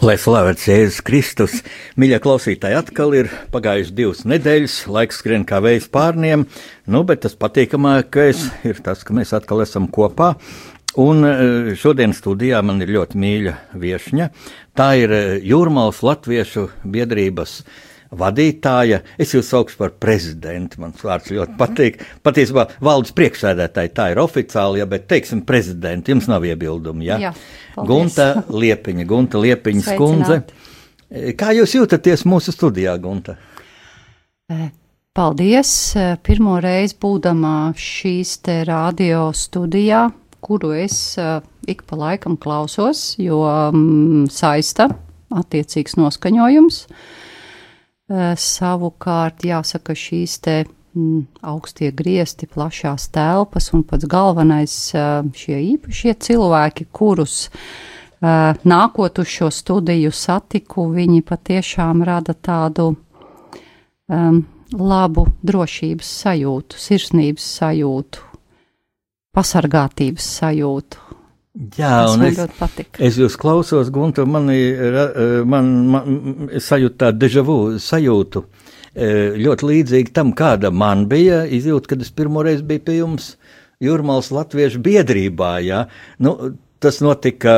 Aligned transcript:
Lai 0.00 0.14
slavēts 0.16 0.64
Jēzus 0.64 1.02
Kristus, 1.04 1.54
mīļie 2.00 2.16
klausītāji, 2.24 2.76
atkal 2.78 3.12
ir 3.18 3.26
pagājušas 3.52 3.92
divas 3.92 4.22
nedēļas, 4.24 4.76
laiks 4.88 5.18
skrien 5.20 5.44
kā 5.44 5.58
vējs 5.60 5.90
pārniem, 5.92 6.46
nu, 6.88 7.02
bet 7.04 7.20
tas 7.26 7.36
patīkamākais 7.36 8.46
ir 8.70 8.80
tas, 8.80 9.04
ka 9.04 9.12
mēs 9.18 9.34
atkal 9.36 9.60
esam 9.60 9.90
kopā. 9.92 10.30
Un 11.04 11.20
eh, 11.28 11.42
šodien 11.76 12.16
studijā 12.16 12.62
man 12.64 12.80
ir 12.80 12.94
ļoti 12.96 13.20
mīļa 13.20 13.54
viesņa. 13.82 14.30
Tā 14.72 14.88
ir 15.02 15.12
eh, 15.12 15.36
Jūrmālas 15.52 16.00
Latviešu 16.08 16.70
biedrības 16.88 17.58
uh, 17.60 17.76
vadītāja. 18.16 19.00
Es 19.20 19.34
jūs 19.34 19.50
saukšu 19.52 19.78
par 19.80 19.92
prezidentu. 20.02 20.80
Man 20.82 20.94
vārds 20.98 21.30
ļoti 21.34 21.56
patīk. 21.58 22.00
Patiesībā 22.26 22.66
valdes 22.82 23.14
priekšsēdētāji 23.16 23.92
tā 23.96 24.10
ir 24.12 24.22
oficiāli, 24.22 24.82
ja, 24.82 24.88
bet 24.90 25.06
teiksim 25.10 25.44
prezidenti. 25.46 26.14
Jums 26.14 26.26
nav 26.30 26.46
iebildumu, 26.48 27.04
ja? 27.06 27.20
Jā. 27.22 27.34
Paldies. 27.76 27.90
Gunta 27.90 28.28
Liepiņa, 28.50 29.06
Gunta 29.08 29.42
Liepiņa 29.42 29.86
skundze. 29.86 30.40
Kā 31.38 31.54
jūs 31.54 31.74
jūtaties 31.78 32.26
mūsu 32.28 32.54
studijā, 32.54 32.96
Gunta? 33.02 33.36
E, 34.50 34.70
paldies! 35.16 35.70
E, 35.98 36.10
pirmo 36.26 36.58
reizi 36.62 36.98
būdama 37.02 37.72
šīs 37.78 38.36
te 38.46 38.60
radio 38.66 39.28
studijā, 39.34 40.08
kuru 40.42 40.72
es 40.82 40.98
e, 41.18 41.30
ik 41.70 41.82
pa 41.86 41.98
laikam 41.98 42.38
klausos, 42.38 43.14
jo 43.22 43.42
mm, 43.46 44.26
saista 44.34 44.88
attiecīgs 45.30 45.94
noskaņojums. 45.98 46.84
Uh, 46.90 47.18
savukārt, 48.10 49.44
jāsaka, 49.46 49.94
šīs 49.94 50.38
te 50.42 50.56
mm, 50.64 51.22
augstie 51.46 51.92
griesti, 51.94 52.48
plašās 52.50 53.08
telpas 53.14 53.70
un 53.76 53.84
pats 53.86 54.08
galvenais 54.10 54.74
eh, 54.94 55.30
šie 55.36 55.60
īpašie 55.76 56.16
cilvēki, 56.26 56.88
kurus 56.90 57.46
uh, 57.48 57.60
nākot 58.20 59.18
uz 59.22 59.28
šo 59.30 59.50
studiju 59.54 60.12
satiku, 60.12 60.88
viņi 60.92 61.22
patiešām 61.26 62.02
rada 62.04 62.34
tādu 62.34 62.90
um, 62.92 64.42
labu 64.72 65.26
drošības 65.42 66.10
sajūtu, 66.24 66.78
sirsnības 66.78 67.46
sajūtu, 67.60 68.26
pasargātības 69.34 70.34
sajūtu. 70.40 71.09
Jā, 71.50 72.04
Tas 72.06 72.12
un 72.14 72.22
es, 72.28 72.36
es 73.02 73.16
jūs 73.18 73.34
klausos, 73.40 73.88
Gunter, 73.90 74.26
man, 74.30 74.46
man, 75.50 75.70
man 75.90 76.20
sajūta 76.62 77.08
tādu 77.08 77.24
deja 77.24 77.42
vu 77.42 77.56
sajūtu. 77.82 78.44
E, 78.94 79.08
ļoti 79.34 79.66
līdzīgi 79.66 80.14
tam, 80.14 80.30
kāda 80.38 80.70
man 80.70 81.08
bija 81.10 81.42
izjūta, 81.50 81.90
kad 81.92 82.06
es 82.06 82.14
pirmoreiz 82.14 82.62
biju 82.66 82.84
pie 82.86 83.00
jums 83.00 83.32
Jūrmālas 83.82 84.30
Latviešu 84.34 84.78
biedrībā. 84.84 85.56
Ja? 85.66 85.84
Nu, 86.22 86.36
tas 86.78 87.02
notika 87.02 87.52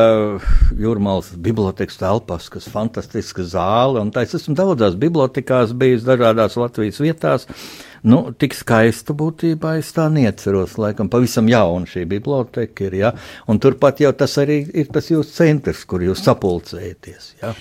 Jūrmālas 0.73 1.35
bibliotekas 1.37 2.01
telpās, 2.01 2.49
kas 2.53 2.71
ir 2.71 2.73
fantastiska 2.73 3.45
zāle, 3.45 4.01
es 4.25 4.37
esmu 4.41 4.57
daudzās 4.57 4.97
bibliotekās 4.97 5.77
bijis 5.77 6.09
dažādās 6.09 6.57
Latvijas 6.57 7.01
vietās. 7.05 7.45
Uh, 7.45 7.92
Nu, 8.03 8.33
tik 8.35 8.51
skaistu 8.59 9.15
būtībā 9.15 9.77
es 9.79 9.93
tā 9.95 10.09
neceros. 10.11 10.75
Laikam 10.83 11.07
pavisam 11.11 11.47
jauna 11.47 11.87
šī 11.87 12.03
biblioteka 12.11 12.89
ir. 12.89 12.97
Ja? 12.99 13.11
Un 13.47 13.61
turpat 13.63 14.01
jau 14.03 14.11
tas 14.19 14.33
arī 14.43 14.57
ir 14.67 14.89
tas 14.91 15.07
jūsu 15.13 15.31
centrs, 15.37 15.85
kur 15.87 16.03
jūs 16.03 16.25
sapulcējaties. 16.27 17.29
Ja? 17.39 17.53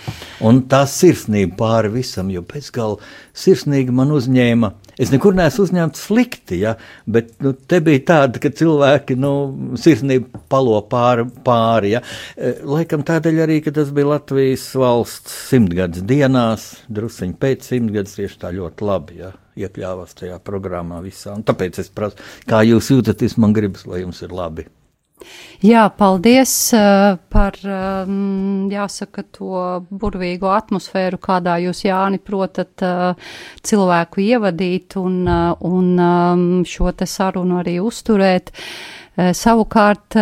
Un 0.50 0.64
tā 0.72 0.80
sirsnība 0.90 1.60
pāri 1.60 1.92
visam, 1.94 2.32
jo 2.34 2.42
gala 2.74 2.98
sirsnīgi 3.38 3.94
man 3.94 4.16
uzņēma. 4.18 4.72
Es 5.02 5.14
nekur 5.14 5.38
neesmu 5.38 5.68
uzņemts 5.68 6.08
slikti, 6.08 6.64
ja? 6.66 6.74
bet 7.06 7.36
nu, 7.46 7.54
te 7.54 7.78
bija 7.86 8.02
tāda, 8.10 8.42
ka 8.42 8.50
cilvēki 8.50 9.20
nu, 9.22 9.34
sirsnīgi 9.78 10.42
palo 10.50 10.80
pāri. 10.90 11.28
pāri 11.46 11.94
ja? 11.94 12.02
E, 12.34 12.56
laikam 12.66 13.06
tādēļ 13.06 13.44
arī, 13.46 13.60
ka 13.62 13.76
tas 13.78 13.94
bija 13.94 14.16
Latvijas 14.16 14.66
valsts 14.74 15.38
simtgadus 15.52 16.02
dienās, 16.10 16.68
drusciņi 16.90 17.38
pēc 17.38 17.70
simtgadus 17.76 18.18
tieši 18.18 18.42
tā 18.42 18.54
ļoti 18.58 18.90
labi. 18.90 19.22
Ja? 19.22 19.32
Iekļāvās 19.60 20.18
tajā 20.22 20.38
programmā 20.46 21.02
visā. 21.04 21.36
Un 21.38 21.48
tāpēc 21.48 21.82
es 21.84 21.90
prasu, 21.94 22.20
kā 22.50 22.62
jūs 22.68 22.92
jūtaties, 22.94 23.40
man 23.42 23.56
gribas, 23.58 23.88
lai 23.90 24.04
jums 24.06 24.22
ir 24.26 24.36
labi. 24.36 24.68
Jā, 25.62 25.84
paldies 25.94 26.52
uh, 26.74 27.20
par, 27.30 27.58
um, 27.62 28.70
jāsaka, 28.72 29.24
to 29.30 29.66
burvīgo 29.94 30.50
atmosfēru, 30.50 31.20
kādā 31.22 31.60
jūs, 31.62 31.84
Jāni, 31.86 32.18
protat 32.18 32.82
uh, 32.86 33.36
cilvēku 33.62 34.24
ievadīt 34.26 34.98
un, 34.98 35.20
un 35.28 36.66
šo 36.66 36.96
te 36.98 37.06
sarunu 37.06 37.60
arī 37.62 37.78
uzturēt. 37.84 38.50
Eh, 39.22 39.36
savukārt 39.38 40.16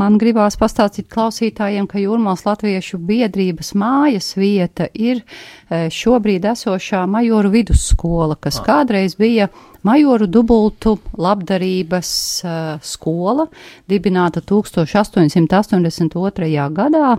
man 0.00 0.16
gribās 0.18 0.56
pastāstīt 0.58 1.06
klausītājiem, 1.12 1.86
ka 1.86 2.00
Jūrmāls 2.02 2.42
Latviešu 2.48 2.98
biedrības 3.06 3.74
mājas 3.78 4.32
vieta 4.38 4.88
ir 4.94 5.20
eh, 5.22 5.88
šobrīd 5.92 6.44
esošā 6.50 7.06
Majoru 7.10 7.50
vidusskola, 7.52 8.36
kas 8.40 8.58
ah. 8.62 8.66
kādreiz 8.66 9.16
bija 9.20 9.48
Majoru 9.86 10.26
dubultu 10.28 10.98
labdarības 11.16 12.10
uh, 12.44 12.76
skola, 12.84 13.46
dibināta 13.88 14.40
1882. 14.44 16.68
gadā 16.76 17.16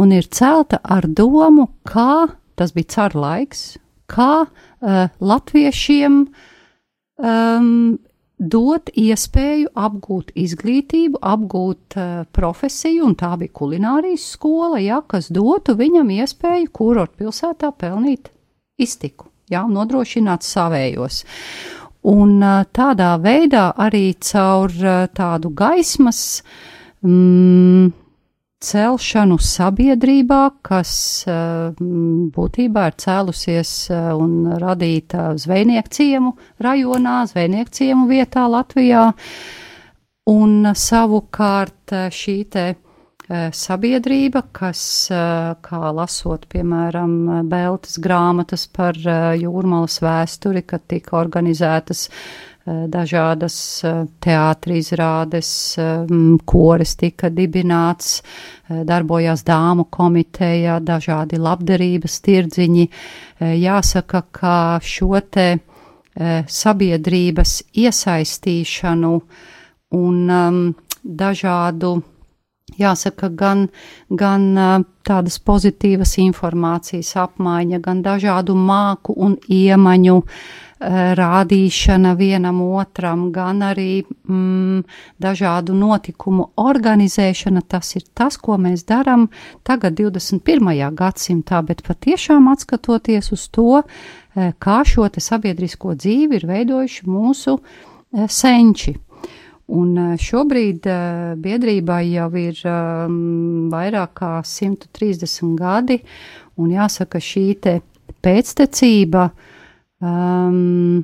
un 0.00 0.12
ir 0.16 0.24
celta 0.32 0.80
ar 0.80 1.04
domu, 1.04 1.68
kā 1.84 2.32
tas 2.56 2.72
bija 2.72 2.88
caru 2.94 3.20
laiks, 3.20 3.76
kā 4.08 4.48
uh, 4.48 5.12
latviešiem 5.20 6.32
um, 7.20 8.00
dot 8.40 8.88
iespēju 8.96 9.68
apgūt 9.76 10.32
izglītību, 10.38 11.20
apgūt 11.20 11.96
uh, 12.00 12.22
profesiju, 12.32 13.04
un 13.10 13.16
tā 13.20 13.34
bija 13.40 13.52
kulinārijas 13.60 14.24
skola, 14.34 14.80
ja, 14.80 15.02
kas 15.06 15.28
dotu 15.28 15.76
viņam 15.76 16.10
iespēju 16.16 16.70
kurort 16.72 17.12
pilsētā 17.20 17.72
pelnīt 17.76 18.32
iztiku, 18.80 19.28
ja, 19.52 19.66
nodrošināt 19.68 20.46
savējos. 20.46 21.22
Un 22.10 22.38
uh, 22.40 22.64
tādā 22.72 23.12
veidā 23.20 23.70
arī 23.76 24.14
caur 24.24 24.72
uh, 24.72 25.04
tādu 25.12 25.52
gaismas 25.52 26.40
mm, 27.04 27.90
celšanu 28.60 29.38
sabiedrībā, 29.40 30.40
kas 30.66 30.92
eh, 31.28 31.80
būtībā 32.36 32.86
ir 32.90 32.98
cēlusies 33.00 33.72
eh, 33.92 34.10
un 34.12 34.52
radīta 34.60 35.30
zvejnieku 35.40 35.94
ciemu 35.96 36.34
rajonā, 36.60 37.22
zvejnieku 37.30 37.74
ciemu 37.80 38.06
vietā 38.10 38.44
Latvijā. 38.52 39.10
Un 40.30 40.70
savukārt 40.76 41.96
eh, 41.96 42.06
šī 42.12 42.38
te 42.52 42.68
sabiedrība, 43.30 44.40
kas, 44.50 44.80
kā 45.62 45.90
lasot, 45.94 46.48
piemēram, 46.50 47.12
Beltas 47.46 48.00
grāmatas 48.02 48.64
par 48.66 48.98
jūrmalas 49.38 50.00
vēsturi, 50.02 50.64
kad 50.66 50.82
tika 50.90 51.14
organizētas 51.20 52.08
uh, 52.08 52.49
dažādas 52.90 53.56
eh, 53.84 54.02
teātrizrādes, 54.22 55.50
eh, 55.78 56.12
koris 56.44 56.96
tika 57.00 57.30
dibināts, 57.30 58.20
darbojās 58.70 59.42
dāmu 59.42 59.88
komiteja, 59.90 60.76
dažādi 60.80 61.40
labdarības 61.42 62.20
tirdziņi. 62.22 62.84
Jāsaka, 63.40 64.20
ka 64.30 64.54
šo 64.78 65.18
te 65.26 65.46
sabiedrības 66.46 67.56
iesaistīšanu 67.82 69.12
un 69.98 70.30
um, 70.30 70.60
dažādu 71.02 71.96
jāsaka, 72.78 73.30
gan, 73.34 73.66
gan 74.10 74.46
tādas 75.06 75.38
pozitīvas 75.42 76.16
informācijas 76.22 77.14
apmaiņa, 77.24 77.80
gan 77.84 78.02
dažādu 78.06 78.56
māku 78.56 79.16
un 79.16 79.36
iemaņu 79.48 80.20
rādīšana 80.80 82.14
vienam 82.16 82.62
otram, 82.64 83.28
gan 83.32 83.60
arī 83.62 84.00
mm, 84.04 84.80
dažādu 85.20 85.74
notikumu 85.76 86.50
organizēšana. 86.56 87.62
Tas 87.68 87.94
ir 87.98 88.06
tas, 88.16 88.38
ko 88.40 88.56
mēs 88.56 88.86
darām 88.88 89.28
tagad, 89.66 89.98
21. 90.00 90.72
gadsimtā, 90.96 91.60
bet 91.66 91.84
patiešām 91.84 92.48
atskatoties 92.52 93.28
uz 93.36 93.46
to, 93.52 93.82
kā 94.34 94.80
šo 94.86 95.08
sabiedrisko 95.18 95.94
dzīvi 95.98 96.40
ir 96.40 96.48
veidojuši 96.48 97.06
mūsu 97.10 97.58
senči. 98.30 98.96
Un 99.70 100.16
šobrīd 100.18 100.86
biedrībai 101.38 102.02
jau 102.10 102.30
ir 102.40 102.58
vairāk 103.70 104.16
kā 104.18 104.32
130 104.42 105.54
gadi, 105.60 106.00
un 106.58 106.72
jāsaka, 106.74 107.20
šī 107.22 107.44
te 107.62 107.76
pēctecība 108.24 109.28
um, 110.00 111.02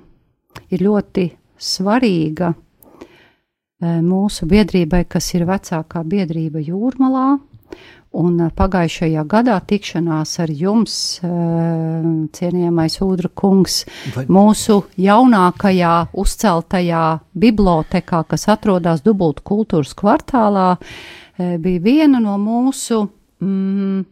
ir 0.70 0.87
ļoti 0.87 1.31
svarīga 1.56 2.52
mūsu 3.81 4.46
biedrībai, 4.48 5.04
kas 5.08 5.34
ir 5.34 5.44
vecākā 5.48 6.02
biedrība 6.04 6.62
Jūrmalā. 6.64 7.37
Un 8.16 8.38
pagājušajā 8.56 9.26
gadā 9.28 9.58
tikšanās 9.60 10.31
ar 10.40 10.48
jums, 10.48 10.94
cienījamais 11.20 12.96
Udra 13.04 13.28
kungs, 13.28 13.82
Vai... 14.14 14.25
mūsu 14.32 14.78
jaunākajā 14.96 15.93
uzceltajā 16.16 17.02
bibliotekā, 17.37 18.22
kas 18.31 18.48
atrodas 18.48 19.04
Dubultu 19.04 19.44
kultūras 19.44 19.93
kvartālā, 19.98 20.78
bija 21.37 21.82
viena 21.84 22.22
no 22.25 22.38
mūsu 22.40 23.02
mm, 23.44 24.06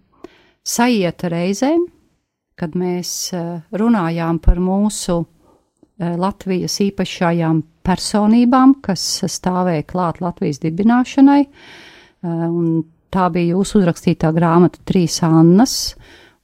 sajieta 0.60 1.32
reizēm, 1.32 1.86
kad 2.58 2.74
mēs 2.78 3.32
runājām 3.74 4.40
par 4.42 4.60
mūsu 4.62 5.20
Latvijas 5.98 6.80
īpašajām 6.82 7.60
personībām, 7.86 8.76
kas 8.82 9.02
stāvēja 9.30 9.86
klāt 9.86 10.20
Latvijas 10.24 10.60
dibināšanai. 10.62 11.40
Un 12.24 12.68
tā 13.14 13.28
bija 13.34 13.54
jūsu 13.54 13.80
uzrakstītā 13.80 14.32
grāmata 14.34 14.82
Trīs 14.86 15.20
Annas. 15.26 15.94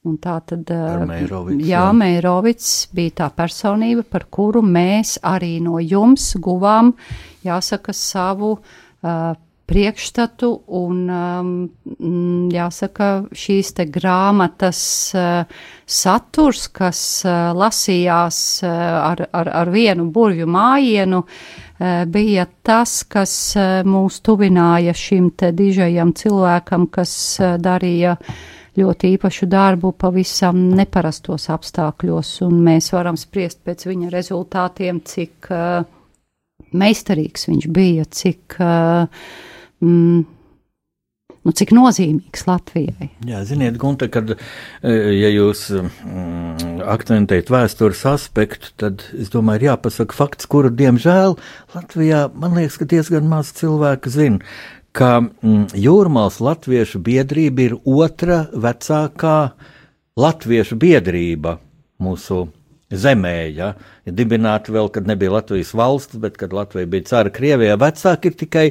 Un 0.07 0.17
tā 0.17 0.39
tad 0.49 0.71
Meirovic, 1.11 1.59
jā, 1.61 1.83
jā. 1.83 1.89
Meirovics 1.93 2.71
bija 2.97 3.19
tā 3.19 3.27
personība, 3.37 4.07
par 4.09 4.25
kuru 4.33 4.63
mēs 4.65 5.19
arī 5.29 5.59
no 5.61 5.77
jums 5.83 6.31
guvām, 6.41 6.95
jāsaka, 7.45 7.93
savu 7.93 8.55
uh, 8.55 9.35
priekšstatu 9.71 10.51
un, 10.81 11.03
um, 11.07 12.51
jāsaka, 12.51 13.11
šīs 13.31 13.71
te 13.79 13.87
grāmatas 13.87 14.81
uh, 15.15 15.59
saturs, 15.87 16.67
kas 16.75 17.01
uh, 17.23 17.53
lasījās 17.55 18.39
uh, 18.65 18.71
ar, 19.13 19.23
ar, 19.31 19.51
ar 19.63 19.71
vienu 19.71 20.09
burvju 20.11 20.49
mājienu, 20.51 21.23
uh, 21.23 22.01
bija 22.11 22.49
tas, 22.67 23.01
kas 23.07 23.35
uh, 23.55 23.83
mūs 23.87 24.19
tuvināja 24.27 24.95
šim 24.97 25.31
te 25.39 25.53
dižajam 25.55 26.15
cilvēkam, 26.19 26.89
kas 26.91 27.13
uh, 27.39 27.55
darīja 27.63 28.17
ļoti 28.81 29.13
īpašu 29.15 29.47
darbu 29.51 29.93
pavisam 29.99 30.65
neparastos 30.75 31.47
apstākļos, 31.55 32.33
un 32.47 32.59
mēs 32.67 32.91
varam 32.95 33.19
spriest 33.19 33.63
pēc 33.67 33.87
viņa 33.87 34.11
rezultātiem, 34.15 34.99
cik 35.07 35.51
uh, 35.55 35.87
meistarīgs 36.75 37.47
viņš 37.51 37.71
bija, 37.71 38.09
cik 38.11 38.59
uh, 38.59 39.31
mm, 39.85 40.25
nu, 41.47 41.55
cik 41.57 41.73
nozīmīgs 41.77 42.47
Latvijai. 42.49 43.11
Jā, 43.29 43.43
ziniet, 43.49 43.79
Gunte, 43.81 44.11
kad 44.13 44.35
e, 44.35 44.37
ja 44.91 45.31
jūs 45.33 45.67
mm, 45.77 46.83
akcentējat 46.97 47.53
vēstures 47.53 48.05
aspektu, 48.11 48.75
tad 48.81 49.07
es 49.17 49.33
domāju, 49.33 49.63
ir 49.63 49.69
jāpasaka 49.71 50.17
fakts, 50.17 50.51
kuru, 50.51 50.73
diemžēl, 50.75 51.39
Latvijā, 51.77 52.27
man 52.35 52.59
liekas, 52.59 52.79
ka 52.81 52.89
diezgan 52.93 53.29
maz 53.31 53.55
cilvēku 53.59 54.13
zina, 54.13 54.55
ka 54.97 55.19
mm, 55.23 55.75
Jūrmāls 55.79 56.41
Latviešu 56.43 57.03
biedrība 57.07 57.69
ir 57.69 57.77
otra 57.85 58.45
vecākā 58.53 59.37
latviešu 60.21 60.79
biedrība 60.81 61.59
mūsu 62.03 62.49
zemē. 62.91 63.37
Ja? 63.55 63.75
ja 64.07 64.15
dibināta 64.15 64.75
vēl, 64.75 64.91
kad 64.93 65.09
nebija 65.09 65.37
Latvijas 65.37 65.73
valsts, 65.77 66.19
bet 66.21 66.39
kad 66.41 66.55
Latvija 66.57 66.91
bija 66.91 67.09
cara 67.13 67.33
Krievijā, 67.33 67.79
vecāki 67.81 68.33
ir 68.33 68.39
tikai 68.45 68.67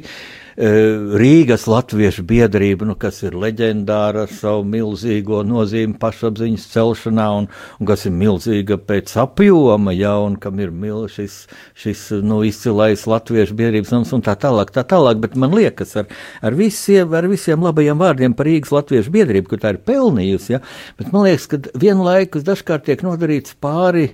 Rīgas 0.60 1.70
latviešu 1.72 2.26
biedrība, 2.28 2.84
nu, 2.84 2.92
kas 3.00 3.22
ir 3.24 3.38
leģendāra 3.40 4.26
ar 4.26 4.32
savu 4.36 4.66
milzīgo 4.68 5.38
nozīmi 5.48 5.94
pašapziņas 6.02 6.66
celšanā, 6.74 7.28
un, 7.38 7.46
un 7.80 7.88
kas 7.88 8.04
ir 8.10 8.12
milzīga 8.20 8.76
pēc 8.84 9.14
apjoma, 9.24 9.94
ja, 9.96 10.18
un 10.20 10.36
kam 10.36 10.60
ir 10.60 10.74
mil, 10.76 11.06
šis, 11.08 11.46
šis 11.80 12.02
nu, 12.28 12.42
izcilais 12.44 13.06
latviešu 13.08 13.56
biedrības 13.56 13.94
nams 13.96 14.12
un 14.18 14.26
tā 14.26 14.36
tālāk, 14.42 14.74
tā 14.76 14.84
tālāk, 14.84 15.22
bet 15.24 15.38
man 15.40 15.56
liekas, 15.56 15.96
ar, 16.02 16.10
ar, 16.44 16.58
visiem, 16.60 17.16
ar 17.16 17.30
visiem 17.32 17.64
labajiem 17.64 18.02
vārdiem 18.04 18.36
par 18.36 18.50
Rīgas 18.52 18.74
latviešu 18.76 19.14
biedrību, 19.16 19.54
kur 19.54 19.62
tā 19.64 19.72
ir 19.78 19.80
pelnījusi, 19.88 20.58
ja, 20.58 20.60
bet 21.00 21.14
man 21.16 21.30
liekas, 21.30 21.48
ka 21.54 21.62
vienlaikus 21.80 22.44
dažkārt 22.50 22.90
tiek 22.90 23.06
nodarīts 23.08 23.56
pāri 23.64 24.10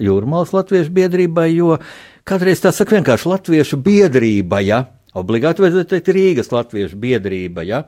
Jūrmālas 0.00 0.54
latviešu 0.54 0.94
biedrībai, 0.96 1.50
jo 1.52 1.76
kādreiz 2.24 2.62
tā 2.62 2.72
saka 2.72 2.96
vienkārši 2.96 3.28
latviešu 3.34 3.80
biedrība, 3.84 4.62
ja, 4.64 4.80
Obligāti 5.18 5.64
vajadzētu 5.64 5.90
teikt 5.90 6.12
Rīgas 6.14 6.52
latviešu 6.54 6.98
biedrība, 7.00 7.64
ja? 7.66 7.82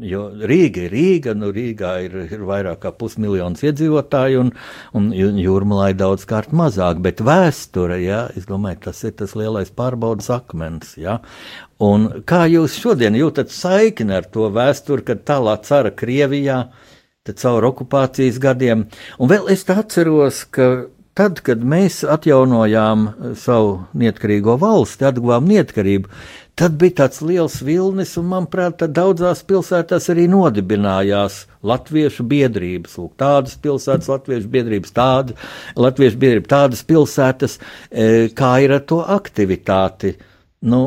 Jo 0.00 0.28
Rīga 0.32 0.86
ir 0.86 0.92
Rīga, 0.94 1.34
nu 1.36 1.50
Rīgā 1.52 1.90
ir, 2.06 2.14
ir 2.30 2.44
vairāk 2.48 2.78
kā 2.86 2.92
pusmiljons 2.96 3.60
iedzīvotāju, 3.66 4.46
un, 4.46 4.52
un 4.96 5.10
jūrmalā 5.42 5.90
ir 5.92 5.98
daudz 6.00 6.24
kārt 6.30 6.54
mazāk, 6.56 7.02
bet 7.04 7.20
vēsture, 7.26 7.98
ja, 8.00 8.22
es 8.38 8.46
domāju, 8.48 8.80
tas 8.86 9.02
ir 9.04 9.16
tas 9.18 9.34
lielais 9.36 9.74
pārbaudas 9.74 10.30
akmens, 10.32 10.94
ja. 10.96 11.18
Un 11.84 12.08
kā 12.28 12.46
jūs 12.48 12.78
šodien 12.80 13.18
jūtat 13.18 13.52
saikni 13.52 14.16
ar 14.16 14.30
to 14.32 14.48
vēsturi, 14.54 15.04
kad 15.10 15.26
tālāk 15.28 15.66
cara 15.68 15.92
Krievijā, 15.92 16.62
tad 17.28 17.42
caur 17.42 17.68
okupācijas 17.68 18.40
gadiem, 18.40 18.86
un 19.18 19.34
vēl 19.34 19.50
es 19.52 19.66
atceros, 19.68 20.46
ka 20.48 20.88
Tad, 21.18 21.40
kad 21.42 21.64
mēs 21.66 22.04
atjaunojām 22.06 23.08
savu 23.42 23.72
neatkarīgo 23.98 24.54
valsti, 24.62 25.02
atguvām 25.08 25.48
neatkarību, 25.50 26.12
tad 26.58 26.76
bija 26.78 26.94
tāds 27.00 27.18
liels 27.26 27.56
vilnis, 27.66 28.12
un, 28.20 28.28
manuprāt, 28.30 28.84
daudzās 28.94 29.42
pilsētās 29.48 30.06
arī 30.14 30.28
nodibinājās 30.30 31.40
latviešu 31.66 32.22
biedrības. 32.30 32.94
Lūk, 33.00 33.16
tādas 33.18 33.58
pilsētas, 33.64 34.12
latviešu 34.12 34.52
biedrības, 34.54 34.94
tāda, 34.94 35.34
latviešu 35.74 36.22
biedrība, 36.22 36.52
tādas 36.54 36.86
pilsētas, 36.86 37.58
e, 37.90 38.08
kā 38.38 38.54
ir 38.62 38.78
ar 38.78 38.86
to 38.86 39.02
aktivitāti. 39.18 40.14
Nu, 40.70 40.82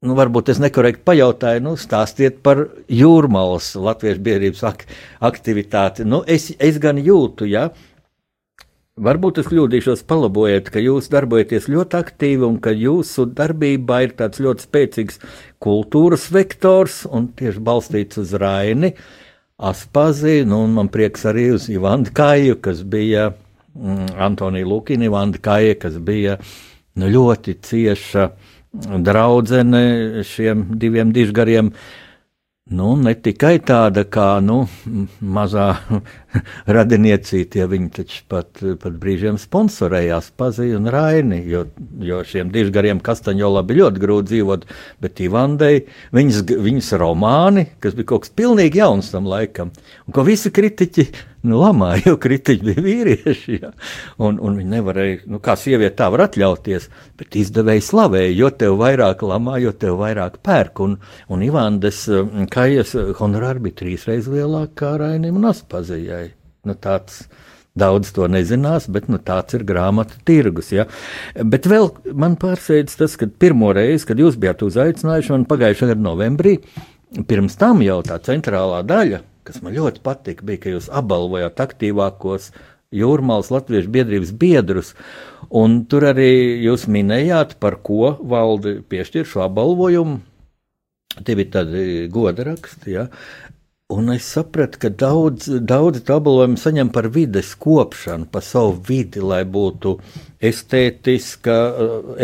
Nu, 0.00 0.14
varbūt 0.16 0.48
es 0.48 0.56
nekorekti 0.56 1.02
pajautāju, 1.04 1.60
nu, 1.60 1.74
stāstiet 1.76 2.38
par 2.40 2.62
jūrmālas 2.88 3.66
latviešu 3.76 4.22
biedrības 4.24 4.62
ak 4.64 4.86
aktivitāti. 5.28 6.06
Nu, 6.08 6.22
es, 6.24 6.46
es 6.56 6.78
gan 6.80 6.96
jūtu, 6.96 7.44
ja, 7.44 7.66
Varbūt 8.98 9.38
es 9.38 9.46
kļūdīšos, 9.46 10.02
palabojiet, 10.10 10.66
ka 10.74 10.80
jūs 10.82 11.06
darbojaties 11.12 11.68
ļoti 11.70 11.96
aktīvi 12.00 12.44
un 12.44 12.56
ka 12.60 12.72
jūsu 12.74 13.28
darbībā 13.38 14.00
ir 14.02 14.16
tāds 14.18 14.42
ļoti 14.42 14.66
spēcīgs 14.66 15.20
kultūras 15.62 16.26
vektors 16.34 17.04
un 17.06 17.28
tieši 17.38 17.62
balstīts 17.64 18.18
uz 18.20 18.34
Raini, 18.34 18.94
Aspazi, 19.60 20.40
nu, 20.48 20.62
un 20.64 20.72
man 20.72 20.88
prieks 20.88 21.26
arī 21.28 21.50
uz 21.52 21.68
Ivandu 21.68 22.10
Kāju, 22.16 22.58
kas 22.64 22.80
bija 22.82 23.28
mm, 23.76 24.16
Antonija 24.26 24.66
Lukina, 24.66 25.04
Ivanda 25.06 25.38
Kāja, 25.38 25.76
kas 25.78 25.98
bija 26.00 26.38
nu, 26.96 27.10
ļoti 27.12 27.58
cieša 27.60 28.30
draudzene 29.04 30.24
šiem 30.24 30.64
diviem 30.80 31.12
dižgariem. 31.12 31.72
Nu, 32.70 32.94
ne 32.96 33.12
tikai 33.18 33.58
tāda 33.66 34.06
kā 34.08 34.38
nu, 34.40 34.62
mazā 35.20 35.74
radiniecīte, 36.78 37.62
ja 37.62 37.68
viņi 37.70 37.90
taču 38.00 38.22
pat, 38.30 38.60
pat 38.60 38.98
brīžiem 39.02 39.38
sponsorējās 39.40 40.30
Paziju 40.40 40.80
un 40.80 40.90
Raini, 40.92 41.40
jo, 41.50 41.64
jo 42.04 42.20
šiem 42.26 42.52
dižgariem 42.54 43.02
Kastaņolā 43.04 43.64
bija 43.68 43.84
ļoti 43.84 44.04
grūti 44.04 44.32
dzīvot, 44.34 44.68
bet 45.02 45.24
Ivandei 45.24 45.84
viņas, 46.16 46.44
viņas 46.50 46.92
romāni, 47.00 47.66
kas 47.82 47.98
bija 47.98 48.12
kaut 48.12 48.26
kas 48.26 48.36
pilnīgi 48.36 48.82
jauns 48.82 49.10
tam 49.14 49.28
laikam, 49.30 49.74
un 50.06 50.16
ko 50.16 50.26
visi 50.26 50.52
kritiķi 50.54 51.08
nu, 51.46 51.56
lamā, 51.60 51.94
jo 52.04 52.16
kritiķi 52.20 52.66
bija 52.66 52.84
vīrieši. 52.84 53.58
Ja? 53.62 53.72
Un, 54.22 54.38
un 54.42 54.58
viņi 54.60 54.74
nevarēja, 54.74 55.20
nu, 55.32 55.40
kā 55.42 55.56
sieviete 55.58 55.96
tā 56.00 56.10
var 56.12 56.26
atļauties, 56.26 56.88
bet 57.20 57.38
izdevēji 57.40 57.84
slavēja, 57.86 58.34
jo 58.36 58.50
tev 58.62 58.76
vairāk 58.80 59.24
lamā, 59.26 59.56
jo 59.62 59.72
tev 59.72 60.00
vairāk 60.02 60.40
pērk. 60.44 60.82
Un, 60.84 60.98
un 61.32 61.44
Ivandes 61.46 62.02
mm, 62.10 62.48
kājas 62.52 62.94
honorāri 63.20 63.64
bija 63.68 63.80
trīsreiz 63.82 64.28
lielāk 64.30 64.76
kā 64.80 64.94
Rainim 65.00 65.40
un 65.40 65.50
Aspazijai. 65.52 66.19
Nu, 66.68 66.76
tāds, 66.76 67.24
Daudz 67.78 68.08
to 68.10 68.26
nezinās, 68.26 68.88
bet 68.90 69.06
nu, 69.06 69.20
tāds 69.22 69.54
ir 69.54 69.62
grāmatu 69.64 70.16
tirgus. 70.26 70.72
Ja? 70.74 70.88
Bet 71.38 71.68
vēl 71.70 71.86
man 72.18 72.34
pārsteidz 72.36 72.96
tas, 72.98 73.14
ka 73.16 73.28
pirmo 73.30 73.70
reizi, 73.72 74.08
kad 74.08 74.18
jūs 74.18 74.34
bijāt 74.42 74.64
uzaicinājuši 74.66 75.32
man 75.36 75.46
pagājušā 75.48 75.92
gada 75.92 76.02
novembrī, 76.02 76.56
pirms 77.30 77.54
tam 77.62 77.84
jau 77.86 78.00
tā 78.04 78.18
centrālā 78.26 78.82
daļa 78.82 79.22
kas 79.50 79.62
man 79.64 79.74
ļoti 79.74 80.02
patika, 80.04 80.46
bija, 80.46 80.62
ka 80.62 80.74
jūs 80.74 80.90
apbalvojāt 81.00 81.62
aktīvākos 81.64 82.50
Jūrmālas 82.90 83.52
Latviešu 83.54 83.90
biedrības 83.94 84.32
biedrus. 84.34 84.94
Un 85.54 85.84
tur 85.90 86.08
arī 86.08 86.58
jūs 86.64 86.88
minējāt, 86.90 87.54
par 87.62 87.78
ko 87.86 88.16
valde 88.18 88.80
piešķir 88.90 89.28
šo 89.30 89.44
apbalvojumu. 89.46 90.18
Tie 91.26 91.36
bija 91.38 91.52
tādi 91.58 92.08
goda 92.10 92.46
raksti, 92.46 92.94
ja. 92.96 93.06
Un 93.90 94.12
es 94.14 94.28
sapratu, 94.36 94.78
ka 94.84 94.88
daudz, 94.94 95.48
daudz 95.66 96.04
apbalvojumu 96.04 96.60
saņem 96.62 96.92
par 96.94 97.08
vides 97.10 97.56
kopšanu, 97.58 98.28
par 98.30 98.44
savu 98.46 98.76
vidi, 98.86 99.18
lai 99.18 99.40
būtu 99.42 99.96
estētiska, 100.50 101.56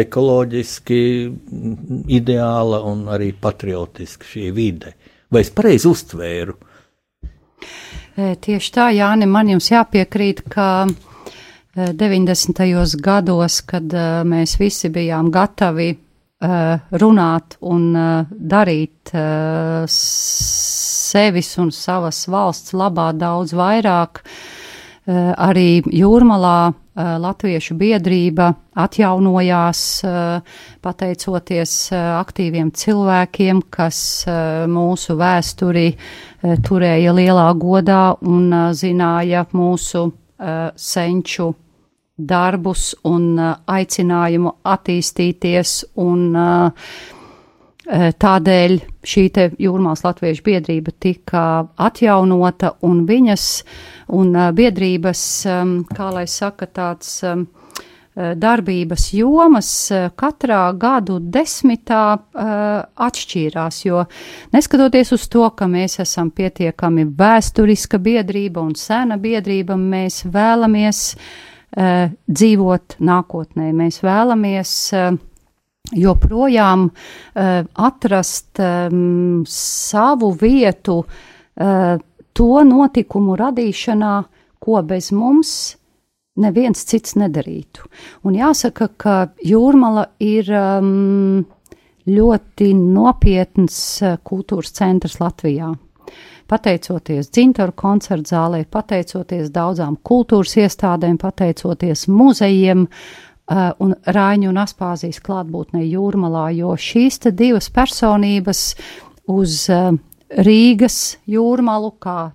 ekoloģiski 0.04 1.00
ideāla 2.20 2.80
un 2.87 3.02
arī 3.11 3.32
patriotiska 3.35 4.30
šī 4.30 4.46
vide. 4.54 4.94
Vai 5.26 5.42
es 5.42 5.50
pareizi 5.50 5.90
uztvēru? 5.90 6.54
Tieši 8.16 8.73
tā, 8.73 8.87
Jāni, 8.94 9.26
man 9.26 9.50
jums 9.50 9.66
jāpiekrīt, 9.73 10.46
ka 10.49 10.87
90. 11.76 12.62
gados, 13.02 13.58
kad 13.66 13.90
mēs 14.25 14.54
visi 14.62 14.88
bijām 14.94 15.35
gatavi 15.35 15.90
runāt 16.40 17.57
un 17.64 17.93
darīt 18.31 19.12
sevis 19.88 21.55
un 21.59 21.71
savas 21.73 22.26
valsts 22.28 22.75
labā 22.76 23.12
daudz 23.16 23.55
vairāk, 23.57 24.21
arī 25.07 25.83
jūrmalā 25.87 26.75
Latviešu 26.97 27.75
biedrība 27.76 28.55
atjaunojās 28.81 29.81
pateicoties 30.81 31.75
aktīviem 31.93 32.71
cilvēkiem, 32.73 33.61
kas 33.69 33.99
mūsu 34.73 35.16
vēsturi 35.21 35.90
turēja 36.64 37.12
lielā 37.12 37.50
godā 37.61 38.16
un 38.25 38.49
zināja 38.73 39.45
mūsu 39.52 40.09
senču 40.76 41.52
darbus 42.16 42.94
un 43.04 43.37
aicinājumu 43.38 44.56
attīstīties 44.64 45.82
un 46.02 46.32
Tādēļ 47.87 48.73
šī 49.06 49.23
Jūrmālas 49.62 50.00
Latviešu 50.02 50.42
biedrība 50.42 50.90
tika 50.99 51.42
atjaunota 51.78 52.73
un 52.82 53.04
viņas 53.06 53.44
un 54.11 54.32
biedrības, 54.58 55.23
kā 55.94 56.08
lai 56.11 56.25
saka, 56.26 56.66
tāds 56.66 57.20
darbības 58.16 59.06
jomas 59.14 59.70
katrā 60.18 60.61
gadu 60.75 61.20
desmitā 61.20 62.04
atšķīrās, 63.06 63.80
jo 63.85 64.06
neskatoties 64.56 65.12
uz 65.14 65.28
to, 65.30 65.44
ka 65.54 65.68
mēs 65.70 66.00
esam 66.02 66.32
pietiekami 66.35 67.04
vēsturiska 67.06 68.00
biedrība 68.02 68.64
un 68.64 68.75
sena 68.75 69.20
biedrība, 69.20 69.76
mēs 69.76 70.25
vēlamies 70.26 71.12
dzīvot 71.76 72.94
nākotnē, 73.04 73.73
mēs 73.76 73.99
vēlamies 74.04 74.75
joprojām 75.92 76.88
uh, 76.90 77.64
atrast 77.75 78.61
um, 78.61 79.44
savu 79.49 80.32
vietu 80.40 81.02
uh, 81.04 81.99
to 82.37 82.52
notikumu 82.64 83.37
radīšanā, 83.38 84.14
ko 84.61 84.82
bez 84.82 85.12
mums 85.14 85.52
neviens 86.42 86.85
cits 86.88 87.16
nedarītu. 87.16 87.87
Un 88.26 88.37
jāsaka, 88.37 88.90
ka 88.96 89.16
Jūrmala 89.46 90.08
ir 90.20 90.50
um, 90.52 91.44
ļoti 92.06 92.73
nopietns 92.76 93.78
uh, 94.02 94.18
kultūras 94.25 94.75
centrs 94.76 95.20
Latvijā. 95.23 95.73
Pateicoties 96.46 97.30
dzintaru 97.34 97.74
koncertu 97.74 98.30
zālē, 98.34 98.64
pateicoties 98.70 99.48
daudzām 99.54 99.96
kultūras 100.06 100.56
iestādēm, 100.62 101.16
pateicoties 101.18 102.06
muzejiem, 102.06 102.86
uh, 102.86 103.26
uh, 103.50 103.72
un 103.82 103.94
Rāņu 104.06 104.50
un 104.50 104.60
Aspāzijas 104.62 105.20
klātbūtnē 105.24 105.84
jūrmalā, 105.86 106.48
jo 106.56 106.74
šīs 106.78 107.22
divas 107.32 107.70
personības 107.72 108.72
uz 109.30 109.66
uh, 109.72 109.92
Rīgas 110.46 111.18
jūrmalu, 111.30 111.92
kā 112.02 112.32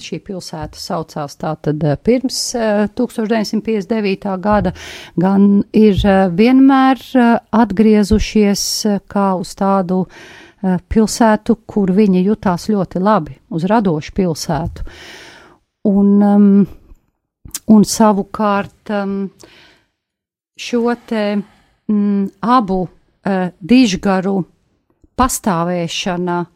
šī 0.00 0.18
pilsēta 0.26 0.78
saucās 0.80 1.36
tātad 1.38 1.84
pirms 2.02 2.38
uh, 2.58 2.86
1959. 2.98 4.30
gada, 4.42 4.74
gan 5.20 5.62
ir 5.76 6.00
uh, 6.02 6.24
vienmēr 6.34 7.04
uh, 7.14 7.36
atgriezušies 7.54 8.64
uh, 8.88 9.04
kā 9.10 9.28
uz 9.38 9.54
tādu 9.58 10.04
uh, 10.06 10.24
pilsētu, 10.64 11.58
kur 11.68 11.92
viņi 11.92 12.24
jutās 12.24 12.68
ļoti 12.72 13.02
labi, 13.02 13.36
uz 13.52 13.66
radošu 13.68 14.14
pilsētu. 14.16 14.86
Un, 15.90 16.10
um, 16.24 16.66
un 17.74 17.84
savukārt 17.84 18.92
um, 18.96 19.16
šo 20.56 20.94
te 21.04 21.24
mm, 21.36 22.26
abu 22.40 22.80
uh, 22.84 23.48
dižgaru 23.60 24.38
pastāvēšana 25.14 26.38
uh, 26.40 26.48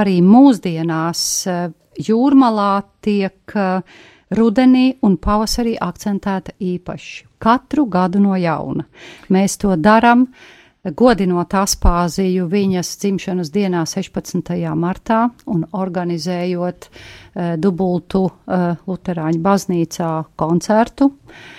arī 0.00 0.18
mūsdienās 0.26 1.22
uh, 1.48 1.68
jūrmalā 1.96 2.72
tiek 3.00 3.56
uh, 3.56 3.80
rudenī 4.36 4.86
un 5.04 5.16
pavasarī 5.20 5.76
akcentēta 5.80 6.54
īpaši. 6.60 7.26
Katru 7.42 7.86
gadu 7.90 8.20
no 8.22 8.36
jauna. 8.38 8.84
Mēs 9.32 9.58
to 9.60 9.74
darām, 9.76 10.28
godinot 10.90 11.54
Aspāziju 11.54 12.48
viņas 12.50 12.90
dzimšanas 12.98 13.52
dienā 13.54 13.84
16. 13.86 14.52
martā 14.74 15.24
un 15.46 15.64
organizējot 15.70 16.88
uh, 16.90 17.54
dubultu 17.56 18.26
uh, 18.26 18.72
Luterāņu 18.86 19.42
baznīcā 19.44 20.12
koncertu. 20.36 21.12
Uh, 21.12 21.50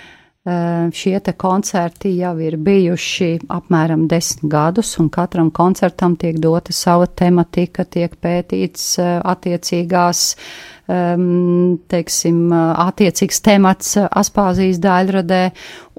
Šie 0.44 1.14
te 1.24 1.32
koncerti 1.40 2.10
jau 2.18 2.34
ir 2.44 2.58
bijuši 2.60 3.46
apmēram 3.48 4.02
desmit 4.10 4.50
gadus, 4.52 4.90
un 5.00 5.06
katram 5.08 5.48
koncertam 5.56 6.18
tiek 6.20 6.36
dota 6.36 6.72
sava 6.76 7.06
tematika, 7.08 7.86
tiek 7.88 8.12
pētīts 8.20 8.98
attiecīgās, 9.00 10.24
teiksim, 10.84 12.42
attiecīgs 12.52 13.40
temats 13.40 13.94
Aspāzijas 14.04 14.82
daļradē, 14.84 15.38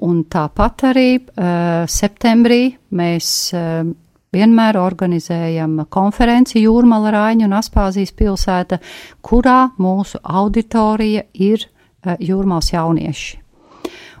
un 0.06 0.20
tāpat 0.30 0.84
arī 0.92 1.08
septembrī 1.90 2.60
mēs 2.94 3.30
vienmēr 4.36 4.78
organizējam 4.78 5.88
konferenci 5.90 6.62
Jūrmala 6.62 7.10
Rāņa 7.16 7.48
un 7.48 7.56
Aspāzijas 7.58 8.14
pilsēta, 8.14 8.78
kurā 9.26 9.72
mūsu 9.82 10.22
auditorija 10.22 11.26
ir 11.34 11.66
Jūrmals 12.22 12.70
jaunieši. 12.76 13.42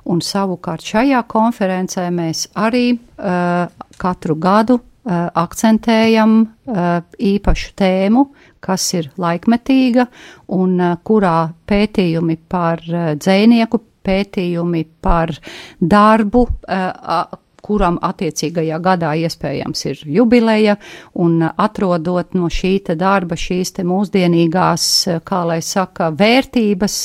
Un 0.06 0.20
savukārt 0.22 0.86
šajā 0.86 1.22
konferencē 1.30 2.06
mēs 2.14 2.46
arī 2.54 2.92
uh, 2.94 3.66
katru 3.98 4.36
gadu 4.38 4.78
uh, 4.78 5.26
akcentējam 5.34 6.36
uh, 6.42 7.00
īpašu 7.18 7.72
tēmu, 7.78 8.26
kas 8.62 8.86
ir 8.98 9.10
laikmetīga 9.18 10.06
un 10.54 10.78
uh, 10.78 10.94
kurā 11.06 11.48
pētījumi 11.66 12.38
par 12.48 12.84
uh, 12.86 13.12
dzēnieku, 13.18 13.82
pētījumi 14.06 14.84
par 15.02 15.34
darbu, 15.80 16.46
uh, 16.46 17.42
kuram 17.66 17.98
attiecīgajā 18.06 18.78
gadā 18.82 19.12
iespējams 19.26 19.84
ir 19.90 20.04
jubileja, 20.18 20.76
un 21.18 21.40
atrodot 21.48 22.36
no 22.38 22.50
šī 22.52 22.76
darba 22.94 23.36
šīs 23.38 23.74
mūsdienīgās, 23.86 24.86
kā 25.26 25.42
lai 25.48 25.58
saka, 25.64 26.10
vērtības, 26.14 26.96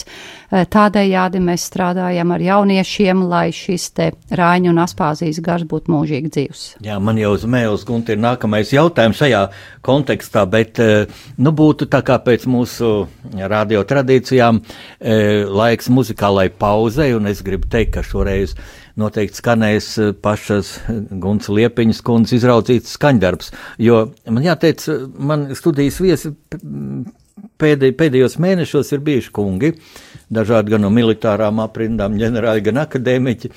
tādējādi 0.51 1.39
mēs 1.44 1.65
strādājam 1.70 2.34
ar 2.36 2.44
jauniešiem, 2.44 3.24
lai 3.32 3.46
šis 3.56 3.88
te 3.96 4.10
rāņu 4.36 4.74
un 4.74 4.82
aspāzijas 4.84 5.39
gars 5.44 5.68
būtu 5.70 5.94
mūžīgi 5.94 6.32
dzīvs. 6.36 6.63
Jā, 6.86 7.00
man 7.00 7.20
jau 7.22 7.34
uz 7.38 7.46
mēles, 7.48 7.86
Gunti, 7.88 8.15
ir 8.15 8.22
nākamais 8.24 8.74
jautājums 8.75 9.22
šajā 9.22 9.46
kontekstā, 9.86 10.46
bet, 10.51 10.82
nu, 11.39 11.56
būtu 11.56 11.88
tā 11.91 12.03
kā 12.06 12.20
pēc 12.22 12.46
mūsu 12.51 12.91
radio 13.32 13.86
tradīcijām 13.88 14.62
laiks 15.62 15.89
muzikālai 15.94 16.50
pauzei, 16.51 17.13
un 17.15 17.32
es 17.32 17.44
gribu 17.46 17.72
teikt, 17.72 17.96
ka 17.96 18.06
šoreiz 18.06 18.58
noteikti 19.00 19.42
skanēs 19.42 19.94
eh, 20.02 20.12
pašas 20.18 20.76
Guns 21.24 21.50
Liepiņas 21.52 22.04
kundzes 22.06 22.42
izraudzīts 22.42 22.98
skaņdarbs, 22.98 23.52
jo 23.82 24.04
man 24.28 24.46
jāteic, 24.46 24.86
man 25.18 25.50
studijas 25.58 26.02
viesi 26.04 26.34
pēdēj, 27.62 27.94
pēdējos 27.98 28.38
mēnešos 28.42 28.92
ir 28.96 29.02
bijuši 29.06 29.32
kungi, 29.34 29.72
dažādi 30.34 30.74
gan 30.74 30.84
no 30.86 30.92
militārām 30.94 31.62
aprindām, 31.64 32.18
ģenerāļi, 32.20 32.64
gan 32.68 32.82
akadēmiķi, 32.84 33.52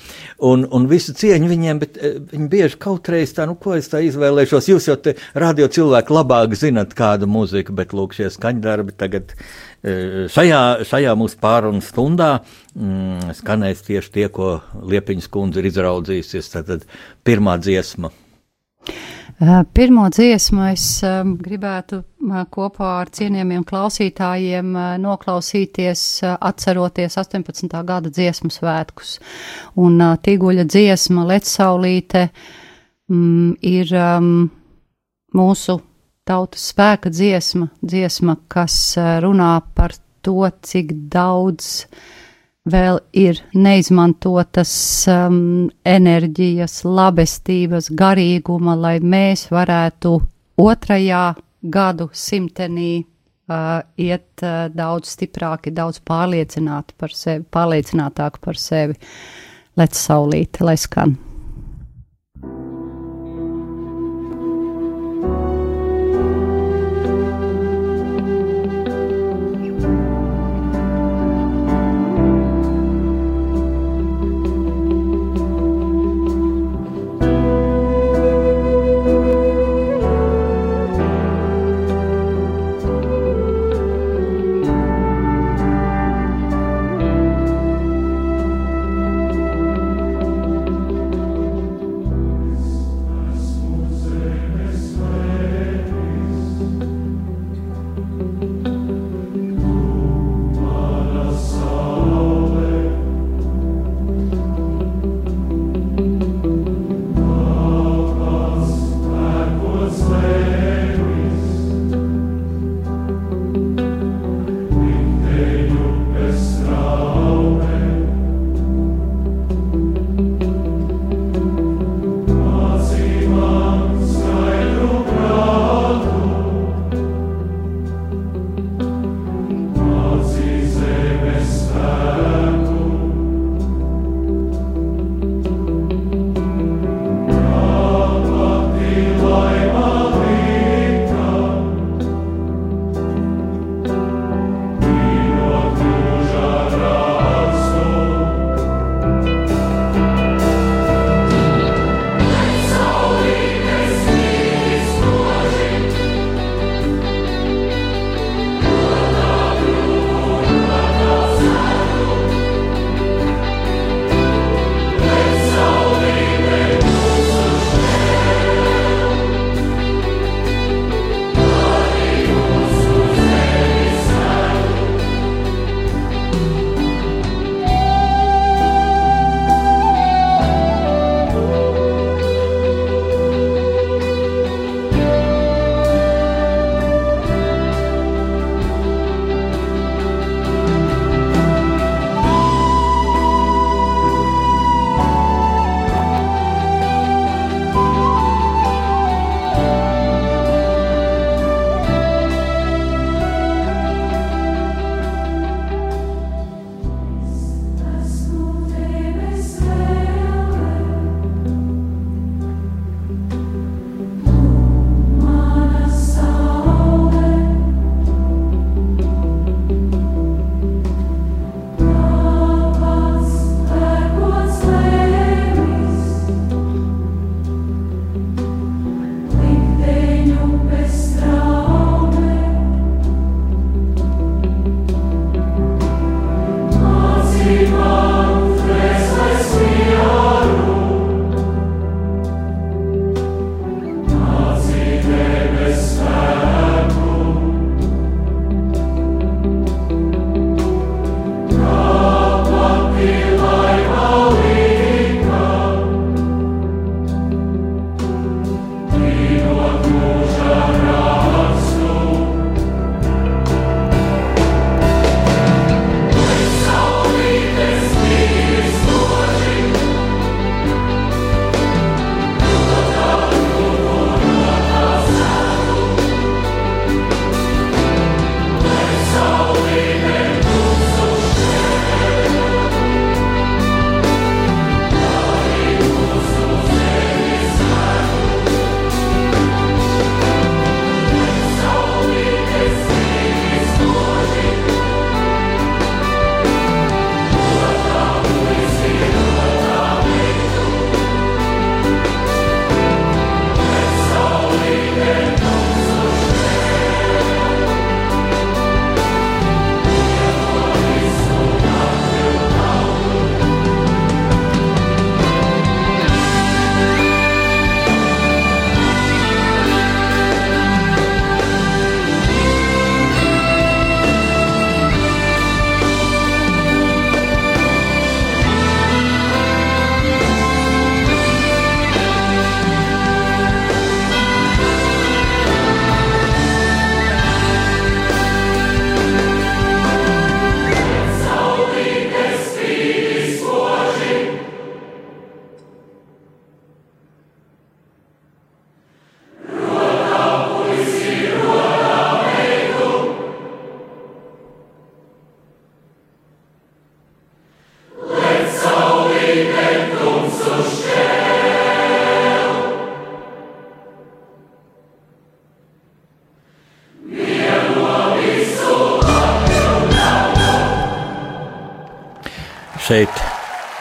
un, 0.49 0.65
un 0.75 0.87
visu 0.91 1.15
cieņu 1.17 1.51
viņiem, 1.51 1.83
bet 1.83 1.99
eh, 1.99 2.17
viņi 2.31 2.49
bieži 2.51 2.81
kautreiz 2.81 3.35
tā, 3.35 3.47
nu, 3.49 3.57
ko 3.59 3.75
es 3.77 3.89
tā 3.91 4.01
izvēlēšos, 4.05 4.71
jūs 4.71 4.89
jau 4.89 4.97
te 5.01 5.15
radio 5.35 5.69
cilvēki 5.71 6.15
labāk 6.19 6.57
zinat 6.59 6.95
kādu 6.97 7.29
mūziku, 7.31 7.75
bet 7.77 7.95
lūk, 7.95 8.17
šie 8.17 8.31
skaņdarbi 8.33 8.97
tagad 8.99 9.35
Eh, 9.35 9.74
šajā, 9.85 10.61
šajā 10.87 11.15
mūsu 11.19 11.37
pārunu 11.41 11.83
stundā 11.85 12.31
mm, 12.73 13.33
skanēs 13.37 13.85
tieši 13.85 14.13
tie, 14.17 14.27
ko 14.33 14.59
Liepiņas 14.81 15.31
kundze 15.31 15.61
ir 15.61 15.69
izraudzījusies. 15.69 16.53
Tad 16.55 16.87
pirmā 17.25 17.59
dziesma. 17.61 18.11
Pirmo 19.75 20.05
dziesmu 20.07 20.61
es 20.71 20.85
gribētu 21.43 21.97
kopā 22.55 22.91
ar 23.01 23.09
cienījamiem 23.11 23.65
klausītājiem 23.67 24.69
noklausīties, 25.03 26.03
atceroties 26.23 27.17
18. 27.19 27.67
gada 27.83 28.11
dziesmu 28.15 28.47
svētkus. 28.53 29.17
Un 29.75 29.99
Tīguļa 29.99 30.63
dziesma 30.71 31.25
Letsaulīte 31.27 32.29
mm, 33.11 33.57
ir 33.59 33.91
um, 33.99 34.31
mūsu 35.35 35.81
tautas 36.25 36.69
spēka 36.71 37.11
dziesma, 37.13 37.69
dziesma, 37.85 38.37
kas 38.51 38.75
runā 39.23 39.59
par 39.77 39.93
to, 40.25 40.41
cik 40.65 40.93
daudz 41.13 41.85
vēl 42.65 42.99
ir 43.13 43.39
neizmantotas 43.53 44.73
um, 45.11 45.67
enerģijas, 45.85 46.81
labestības, 46.85 47.91
garīguma, 47.93 48.73
lai 48.77 48.97
mēs 49.01 49.47
varētu 49.53 50.15
otrajā 50.61 51.25
gadu 51.61 52.09
simtenī 52.13 53.03
uh, 53.03 53.83
iet 53.97 54.45
uh, 54.45 54.65
daudz 54.73 55.13
stiprāki, 55.13 55.73
daudz 55.75 56.01
pārliecināti 56.05 56.97
par 56.97 57.13
sevi, 57.13 57.45
pārliecinātāki 57.53 58.41
par 58.41 58.59
sevi. 58.61 58.97
Lec 59.77 59.97
saulīte, 59.99 60.65
lai 60.65 60.77
skan! 60.79 61.17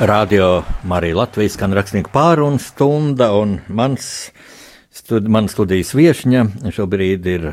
Radio 0.06 0.62
Marija 0.82 1.16
Latvijas 1.16 1.54
skan 1.56 1.72
rakstnieku 1.72 2.10
pārunu 2.12 2.58
stunda, 2.60 3.30
un 3.32 3.58
mans, 3.68 4.30
stud, 4.92 5.28
man 5.32 5.48
studijas 5.48 5.94
viešņa 5.96 6.70
šobrīd 6.74 7.28
ir 7.32 7.46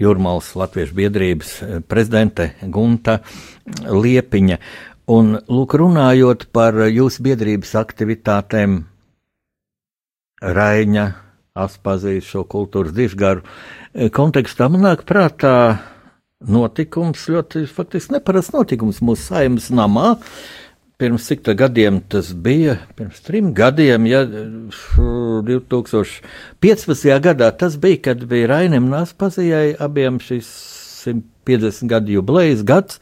Jūrmālas 0.00 0.50
Latviešu 0.60 0.96
biedrības 0.98 1.52
prezidente 1.88 2.50
Gunta 2.62 3.20
Liepiņa. 3.86 4.58
Un, 5.14 5.38
lūk, 5.48 5.76
runājot 5.80 6.48
par 6.52 6.76
jūsu 6.84 7.24
biedrības 7.24 7.72
aktivitātēm, 7.80 8.82
Raiņa, 10.40 11.06
Aspazīs 11.60 12.28
šo 12.28 12.44
kultūras 12.48 12.92
dižgaru 12.96 13.44
kontekstā 14.16 14.68
man 14.72 14.84
nāk 14.86 15.06
prātā 15.08 15.54
notikums, 16.40 17.26
ļoti 17.28 17.66
faktiski 17.68 18.16
neparasts 18.16 18.54
notikums 18.54 19.00
mūsu 19.04 19.32
saimnes 19.32 19.68
namā. 19.74 20.14
Pirms 21.00 21.24
cik 21.30 21.46
gadiem 21.56 22.02
tas 22.12 22.28
bija? 22.36 22.74
Pirms 22.96 23.20
trim 23.24 23.54
gadiem, 23.56 24.04
ja 24.04 24.20
2015. 24.28 26.20
gadā 27.24 27.48
tas 27.56 27.80
bija, 27.80 27.96
kad 28.10 28.20
bija 28.28 28.50
Rainim 28.52 28.84
Nāspazijai 28.92 29.80
abiem 29.80 30.20
šis 30.20 30.44
150 31.06 31.88
gadu 31.88 32.12
jubilejas 32.18 32.60
gads. 32.68 33.00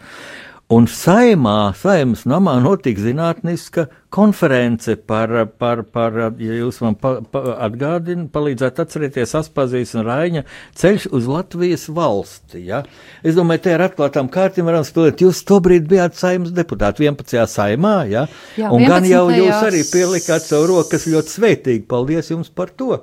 Un 0.68 0.84
saimā, 0.84 1.70
saimas 1.80 2.26
namā 2.28 2.58
notika 2.60 3.00
zinātniska 3.00 3.86
konference 4.12 4.98
par, 5.08 5.30
par, 5.56 5.80
par 5.88 6.16
ja 6.36 6.56
jūs 6.58 6.82
man 6.84 6.96
pa, 7.00 7.14
pa, 7.24 7.54
atgādināt, 7.64 8.26
palīdzēt 8.34 8.82
atcerēties 8.84 9.32
Aspazijas 9.40 9.94
un 9.96 10.04
Raiņa 10.04 10.42
ceļš 10.76 11.06
uz 11.16 11.28
Latvijas 11.32 11.86
valsti. 11.96 12.60
Ja? 12.68 12.82
Es 13.24 13.38
domāju, 13.38 13.62
te 13.64 13.72
ar 13.78 13.86
atklātām 13.86 14.28
kārtīm 14.34 14.68
varam 14.68 14.84
spēlēt. 14.84 15.24
Jūs 15.24 15.40
tobrīd 15.48 15.86
bijāt 15.88 16.20
saimas 16.20 16.52
deputāti 16.52 17.06
11. 17.08 17.46
saimā, 17.48 17.94
ja? 18.12 18.26
Jā, 18.60 18.68
un 18.68 18.84
11. 18.84 18.92
gan 18.92 19.08
jau 19.08 19.22
jūs 19.32 19.62
arī 19.70 19.80
pielikāt 19.88 20.44
savu 20.44 20.68
roku, 20.74 20.90
kas 20.92 21.08
ļoti 21.08 21.32
sveitīgi. 21.32 21.86
Paldies 21.88 22.28
jums 22.34 22.52
par 22.52 22.74
to! 22.76 22.98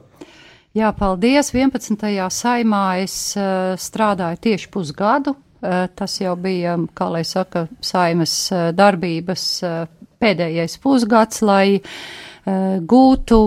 Jā, 0.78 0.94
paldies. 0.94 1.50
11. 1.56 1.98
saimā 2.30 2.86
es 3.02 3.18
uh, 3.40 3.74
strādāju 3.80 4.44
tieši 4.46 4.70
pusgadu 4.70 5.34
tas 5.62 6.18
jau 6.22 6.36
bija, 6.40 6.76
kā 6.98 7.10
lai 7.12 7.24
saka, 7.28 7.66
saimas 7.84 8.34
eh, 8.54 8.72
darbības 8.76 9.46
eh, 9.64 9.78
pēdējais 10.22 10.80
pusgads, 10.84 11.42
lai 11.46 11.82
gūtu 12.46 13.40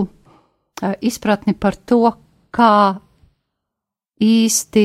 izpratni 1.07 1.53
par 1.55 1.77
to, 1.87 2.01
kā 2.51 2.99
īsti 4.19 4.83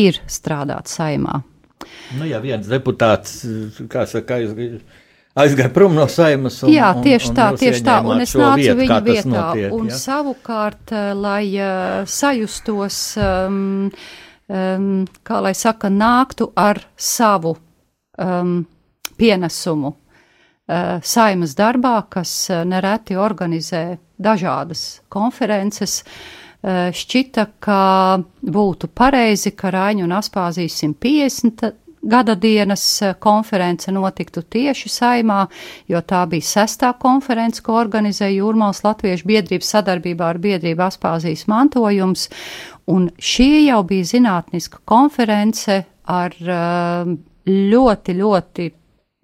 ir 0.00 0.20
strādāt 0.24 0.88
saimā. 0.88 1.42
Nu, 2.16 2.24
ja 2.24 2.40
viens 2.40 2.64
deputāts, 2.68 3.42
kā 3.92 4.06
saka, 4.08 4.40
aizgāja 5.36 5.72
prom 5.74 5.96
no 5.96 6.06
saimas. 6.10 6.62
Un, 6.64 6.72
jā, 6.74 6.90
tieši 7.04 7.30
un, 7.30 7.36
tā, 7.36 7.48
un 7.52 7.60
tieši 7.60 7.84
tā, 7.86 7.96
un 8.00 8.24
es 8.24 8.34
nācu 8.36 8.62
vietu, 8.62 8.76
viņa 8.80 9.00
vietā. 9.04 9.32
Notiek, 9.34 9.74
un 9.76 9.90
ja? 9.90 9.98
savukārt, 10.00 10.94
lai 11.20 11.42
uh, 11.60 12.06
sajustos 12.08 13.00
um, 13.20 13.90
um, 14.48 15.04
kā 15.26 15.42
lai 15.44 15.54
saka, 15.54 15.90
nāktu 15.92 16.50
ar 16.56 16.80
savu 16.96 17.56
um, 17.56 18.58
pienesumu 19.18 19.92
uh, 19.92 20.98
saimas 21.02 21.56
darbā, 21.58 21.98
kas 22.10 22.34
uh, 22.50 22.64
nereti 22.68 23.16
organizē 23.16 23.98
dažādas 24.18 25.02
konferences. 25.08 26.02
Uh, 26.66 26.90
šķita, 26.96 27.48
ka 27.62 27.80
būtu 28.42 28.88
pareizi, 28.90 29.52
ka 29.54 29.70
Rāņu 29.70 30.06
un 30.08 30.16
Aspāzijas 30.16 30.80
150 30.82 31.74
gada 32.06 32.34
dienas 32.34 33.02
eh, 33.02 33.14
konference 33.18 33.92
notiktu 33.92 34.42
tieši 34.42 34.90
saimā, 34.92 35.46
jo 35.90 36.00
tā 36.06 36.22
bija 36.30 36.46
sestā 36.46 36.92
konference, 36.98 37.62
ko 37.62 37.78
organizēja 37.80 38.38
Jūrmāls 38.38 38.84
Latviešu 38.86 39.26
biedrības 39.26 39.72
sadarbībā 39.74 40.30
ar 40.30 40.40
biedrību 40.42 40.86
Aspāzijas 40.86 41.46
mantojums, 41.50 42.28
un 42.92 43.08
šī 43.18 43.66
jau 43.66 43.82
bija 43.86 44.08
zinātniska 44.12 44.82
konference 44.88 45.78
ar 46.06 46.34
eh, 46.40 47.14
ļoti, 47.46 48.14
ļoti 48.20 48.66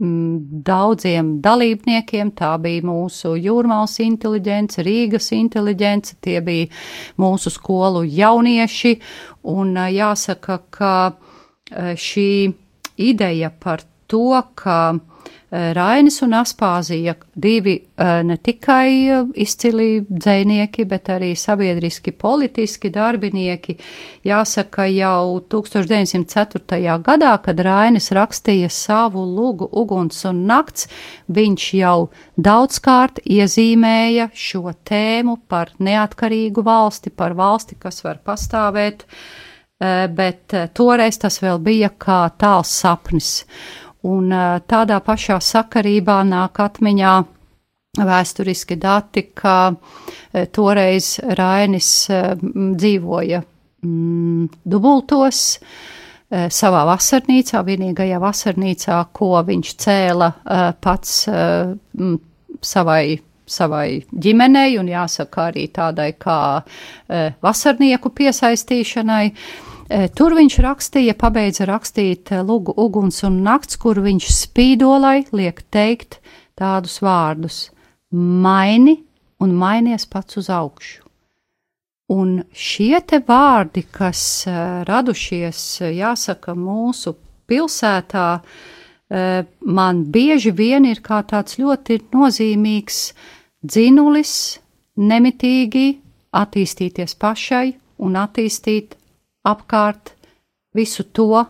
mm, 0.02 0.62
daudziem 0.66 1.34
dalībniekiem. 1.44 2.32
Tā 2.38 2.54
bija 2.62 2.86
mūsu 2.88 3.36
jūrmālas 3.38 3.98
inteliģence, 4.04 4.82
Rīgas 4.86 5.30
inteliģence, 5.36 6.18
tie 6.24 6.40
bija 6.44 6.70
mūsu 7.22 7.52
skolu 7.54 8.02
jaunieši, 8.06 8.96
un 9.54 9.76
eh, 9.76 9.92
jāsaka, 9.98 10.58
ka 10.70 10.94
šī 11.72 12.52
ideja 13.00 13.48
par 13.48 13.80
to, 14.10 14.42
ka 14.54 14.92
Rainis 15.52 16.22
un 16.24 16.32
Aspāzija 16.32 17.12
divi 17.36 17.74
e, 17.76 18.06
ne 18.24 18.38
tikai 18.40 18.92
e, 19.04 19.18
izcili 19.44 19.98
dzēnieki, 20.08 20.86
bet 20.88 21.10
arī 21.12 21.34
sabiedriski 21.36 22.14
politiski 22.16 22.88
darbinieki. 22.94 23.76
Jāsaka, 24.24 24.86
jau 24.88 25.42
1904. 25.52 26.96
gadā, 27.04 27.34
kad 27.44 27.60
Rainis 27.68 28.08
rakstīja 28.16 28.72
savu 28.72 29.26
lugu 29.28 29.68
Uguns 29.68 30.24
un 30.30 30.46
nakts, 30.48 30.88
viņš 31.28 31.68
jau 31.82 32.08
daudzkārt 32.40 33.20
iezīmēja 33.20 34.30
šo 34.32 34.72
tēmu 34.88 35.36
par 35.52 35.76
neatkarīgu 35.76 36.64
valsti, 36.64 37.12
par 37.12 37.36
valsti, 37.36 37.76
kas 37.76 38.00
var 38.08 38.24
pastāvēt 38.24 39.04
Eh, 39.82 40.08
bet 40.08 40.54
eh, 40.54 40.68
toreiz 40.70 41.16
tas 41.18 41.40
vēl 41.42 41.58
bija 41.58 41.88
kā 41.98 42.20
tāls 42.38 42.70
sapnis. 42.70 43.42
Un 44.08 44.34
tādā 44.66 44.98
pašā 45.04 45.38
sakarībā 45.38 46.22
nāk 46.26 46.58
atmiņā 46.64 47.14
vēsturiski 48.02 48.76
dati, 48.80 49.28
ka 49.36 49.74
toreiz 50.50 51.18
Rainis 51.38 51.90
dzīvoja 52.10 53.42
dubultos 54.74 55.42
savā 56.32 56.84
vasarnīcā, 56.88 57.60
vienīgajā 57.66 58.18
vasarnīcā, 58.22 59.02
ko 59.12 59.34
viņš 59.46 59.74
cēla 59.84 60.30
pats 60.80 61.18
savai 62.62 63.04
savai 63.52 64.02
ģimenei 64.08 64.78
un 64.80 64.88
jāsaka 64.90 65.48
arī 65.50 65.66
tādai 65.74 66.12
kā 66.20 66.62
vasarnieku 67.42 68.12
piesaistīšanai. 68.14 69.26
E, 69.92 70.06
tur 70.16 70.32
viņš 70.32 70.54
rakstīja, 70.64 71.12
pabeidza 71.20 71.66
rakstīt 71.68 72.30
e, 72.32 72.40
Lūgu 72.46 72.72
uguns 72.80 73.20
un 73.28 73.42
nakts, 73.44 73.76
kur 73.76 73.98
viņš 74.00 74.28
spīdolai 74.32 75.26
liek 75.36 75.60
teikt 75.74 76.20
tādus 76.56 77.02
vārdus- 77.04 77.58
maini 78.44 79.02
un 79.44 79.52
mainies 79.52 80.06
pats 80.08 80.38
uz 80.40 80.48
augšu. 80.48 81.02
Un 82.12 82.44
šie 82.52 83.00
te 83.06 83.20
vārdi, 83.20 83.84
kas 83.90 84.44
uh, 84.46 84.84
radušies, 84.84 85.80
jāsaka, 85.96 86.52
mūsu 86.52 87.14
pilsētā, 87.48 88.42
man 89.64 90.04
bieži 90.12 90.52
vien 90.56 90.84
ir 90.88 91.00
kā 91.04 91.22
tāds 91.28 91.58
ļoti 91.60 91.98
nozīmīgs 92.12 93.12
dzinulis, 93.64 94.58
nemitīgi 94.96 95.86
attīstīties 96.32 97.16
pašai 97.20 97.74
un 97.98 98.16
attīstīt 98.16 98.96
apkārt 99.48 100.14
visu 100.76 101.04
to, 101.12 101.44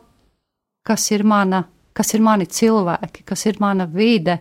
kas 0.86 1.10
ir, 1.12 1.24
mana, 1.24 1.64
kas 1.94 2.14
ir 2.16 2.24
mani 2.24 2.48
cilvēki, 2.50 3.24
kas 3.28 3.46
ir 3.46 3.60
mana 3.62 3.86
vide. 3.86 4.40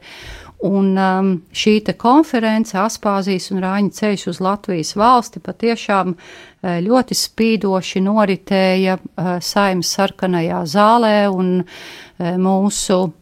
Un 0.61 0.91
um, 0.93 1.29
šī 1.57 1.79
konference, 1.97 2.75
Aspāzijas 2.77 3.49
un 3.49 3.63
Rāņa 3.63 3.95
ceļš 3.97 4.27
uz 4.29 4.41
Latvijas 4.45 4.93
valsti, 4.93 5.41
patiešām 5.41 6.13
uh, 6.13 6.75
ļoti 6.85 7.17
spīdoši 7.17 8.03
noritēja 8.05 8.99
uh, 8.99 9.31
saimnes 9.41 9.89
sarkanajā 9.97 10.61
zālē, 10.69 11.15
un 11.33 11.63
uh, 11.63 12.37
mūsu 12.37 13.01
Eh, 13.01 13.20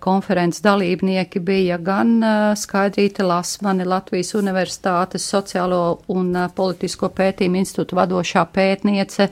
konferences 0.00 0.62
dalībnieki 0.62 1.40
bija 1.40 1.78
gan 1.82 2.16
eh, 2.22 2.52
Skaidrīta 2.56 3.26
Lasmani, 3.26 3.86
Latvijas 3.88 4.34
Universitātes 4.38 5.26
sociālo 5.30 5.80
un 6.14 6.30
eh, 6.36 6.48
politisko 6.54 7.10
pētījumu 7.14 7.58
institūtu 7.62 7.98
vadošā 7.98 8.44
pētniece, 8.54 9.28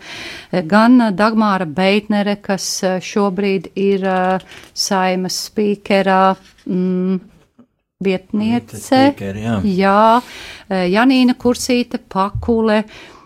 gan 0.66 0.98
Dagmāra 1.16 1.66
Beitnere, 1.66 2.36
kas 2.42 2.66
šobrīd 3.02 3.72
ir 3.78 4.06
saimas 4.74 5.38
spīkerā. 5.48 6.22
Mm, 6.66 7.20
vietniece, 8.02 8.80
speaker, 8.82 9.36
jā. 9.38 9.56
jā, 9.62 10.78
Janīna 10.90 11.36
Kursīte 11.38 12.00
Pakule, 12.10 12.80
uh, 12.82 13.21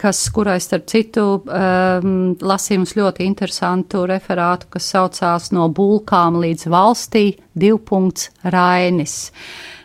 kas, 0.00 0.22
kurai 0.32 0.56
starp 0.62 0.86
citu 0.88 1.24
um, 1.40 2.14
lasījums 2.40 2.94
ļoti 2.96 3.26
interesantu 3.28 4.06
referātu, 4.08 4.70
kas 4.72 4.88
saucās 4.94 5.50
no 5.52 5.68
bulkām 5.68 6.38
līdz 6.40 6.64
valstī, 6.72 7.26
divpunkts 7.52 8.30
Rainis. 8.54 9.18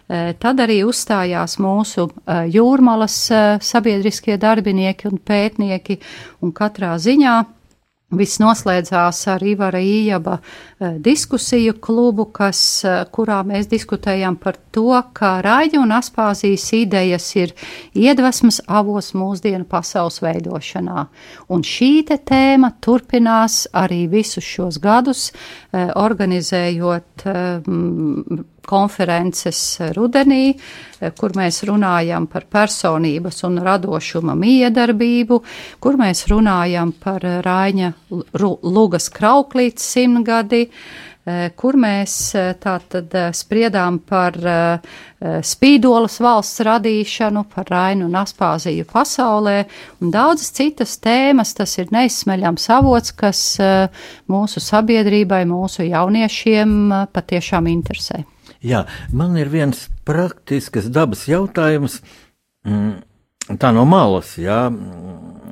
Uh, 0.05 0.31
tad 0.39 0.61
arī 0.63 0.79
uzstājās 0.88 1.57
mūsu 1.59 2.07
uh, 2.07 2.45
jūrmalas 2.47 3.17
uh, 3.33 3.43
sabiedriskie 3.59 4.38
darbinieki 4.39 5.09
un 5.11 5.19
pētnieki, 5.19 5.99
un 6.45 6.55
katrā 6.55 6.95
ziņā 7.01 7.35
Viss 8.13 8.37
noslēdzās 8.37 9.23
ar 9.33 9.41
Ivara 9.41 9.79
Ījaba 9.81 10.35
eh, 10.37 10.97
diskusiju 11.01 11.73
klubu, 11.81 12.27
kas, 12.29 12.59
eh, 12.85 12.99
kurā 13.09 13.39
mēs 13.47 13.65
diskutējām 13.71 14.37
par 14.37 14.59
to, 14.75 14.93
kā 15.17 15.39
Raļa 15.41 15.81
un 15.81 15.93
Aspāzijas 15.95 16.67
idejas 16.77 17.25
ir 17.33 17.55
iedvesmas 17.97 18.61
avos 18.67 19.09
mūsdienu 19.17 19.65
pasaules 19.65 20.21
veidošanā. 20.21 21.07
Un 21.49 21.65
šī 21.65 22.05
te 22.05 22.19
tēma 22.21 22.75
turpinās 22.77 23.63
arī 23.73 24.03
visus 24.11 24.45
šos 24.45 24.77
gadus, 24.83 25.31
eh, 25.73 25.89
organizējot 25.89 27.25
konferences 28.65 29.78
rudenī, 29.95 30.56
eh, 30.99 31.12
kur 31.17 31.36
mēs 31.38 31.63
runājam 31.67 32.28
par 32.28 32.45
personības 32.51 33.43
un 33.47 33.60
radošuma 33.63 34.36
miedarbību, 34.36 35.41
kur 35.80 35.97
mēs 35.97 36.28
runājam 36.32 36.93
par 36.99 37.21
Raiņa 37.21 37.93
Lugas 38.63 39.10
krauklītes 39.10 39.86
simtgadi, 39.95 40.69
eh, 41.25 41.49
kur 41.56 41.73
mēs 41.73 42.36
eh, 42.36 42.54
tātad 42.54 43.10
spriedām 43.34 43.99
par 43.99 44.34
spīdolas 45.41 46.19
valsts 46.21 46.60
radīšanu, 46.60 47.45
par 47.49 47.65
Rainu 47.71 48.06
un 48.06 48.13
Aspāziju 48.13 48.86
pasaulē 48.86 49.65
un 50.01 50.12
daudzas 50.12 50.51
citas 50.51 50.99
tēmas. 50.99 51.56
Tas 51.56 51.78
ir 51.80 51.88
neizsmeļams 51.89 52.69
avots, 52.69 53.12
kas 53.12 53.58
mūsu 54.30 54.62
sabiedrībai, 54.62 55.45
mūsu 55.49 55.89
jauniešiem 55.89 57.10
patiešām 57.10 57.73
interesē. 57.73 58.25
Jā, 58.65 58.86
man 59.13 59.36
ir 59.38 59.51
viens 59.54 59.86
praktisks 60.08 60.89
dabas 60.89 61.28
jautājums. 61.30 61.99
Mm, 62.65 63.04
tā 63.62 63.69
no 63.75 63.86
malas, 63.86 64.36
jā, 64.41 64.63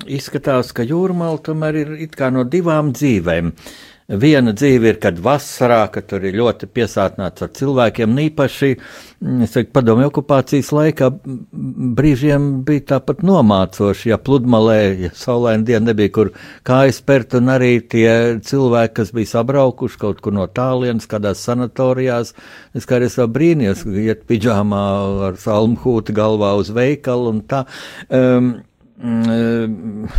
izskatās, 0.10 0.73
ka 0.73 0.86
jūrmāla 0.88 1.41
tomēr 1.45 1.78
ir 1.84 1.95
no 2.34 2.47
divām 2.49 2.89
dzīvēm. 2.97 3.54
Uh, 3.54 3.92
Viena 4.07 4.51
dzīve 4.51 4.89
ir, 4.91 4.97
kad 4.99 5.19
vasarā, 5.23 5.85
kad 5.93 6.09
tur 6.11 6.25
ir 6.27 6.35
ļoti 6.35 6.67
piesātnāts 6.75 7.45
ar 7.45 7.51
cilvēkiem, 7.55 8.17
īpaši, 8.25 8.69
mm, 9.23 9.45
teiktu, 9.47 9.71
padomju 9.77 10.09
okupācijas 10.09 10.71
laikā 10.75 11.07
brīžiem 11.95 12.49
bija 12.67 12.83
tāpat 12.91 13.23
nomācoši, 13.23 14.09
ja 14.11 14.17
pludmalē, 14.19 14.79
ja 15.05 15.13
saulaina 15.15 15.63
diena 15.63 15.93
nebija, 15.93 16.11
kur 16.17 16.33
kājas 16.67 16.99
pert, 16.99 17.37
un 17.39 17.47
arī 17.55 17.79
tie 17.79 18.41
cilvēki, 18.43 18.93
kas 18.99 19.13
bija 19.15 19.31
sabraukuši 19.37 20.01
kaut 20.03 20.19
kur 20.19 20.35
no 20.35 20.49
tālienes, 20.51 21.07
kādās 21.07 21.39
sanatorijās, 21.47 22.35
es 22.75 22.85
kā 22.89 22.99
arī 22.99 23.07
es 23.07 23.17
vēl 23.21 23.31
brīnījos, 23.39 23.87
iet 24.03 24.27
pidžāmā 24.27 24.83
ar 25.29 25.39
salmhūti 25.39 26.11
galvā 26.11 26.57
uz 26.59 26.75
veikalu 26.75 27.37
un 27.37 27.41
tā. 27.47 27.63
Um, 28.11 28.57
um, 28.99 30.11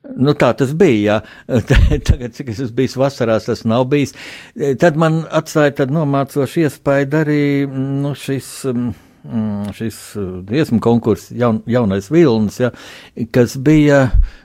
Nu, 0.00 0.32
tā 0.32 0.54
tas 0.56 0.72
bija. 0.76 1.20
Tagad, 1.68 2.32
cik 2.36 2.54
es 2.54 2.62
esmu 2.64 2.78
bijis 2.78 2.96
vasarās, 3.00 3.50
tas 3.50 3.66
nav 3.68 3.84
bijis. 3.92 4.14
Tad 4.80 4.96
man 5.00 5.22
atstāja 5.28 5.86
nomācošu 5.90 6.64
iespēju 6.64 7.20
arī 7.20 7.44
nu, 7.68 8.16
šis. 8.16 8.50
Mm, 9.20 9.66
šis 9.76 9.96
dziesmu 10.48 10.78
konkurss, 10.80 11.26
jaun, 11.36 11.58
jaunais 11.68 12.06
vilnis, 12.08 12.54
ja, 12.56 12.70
kas 13.36 13.52
bija, 13.60 13.98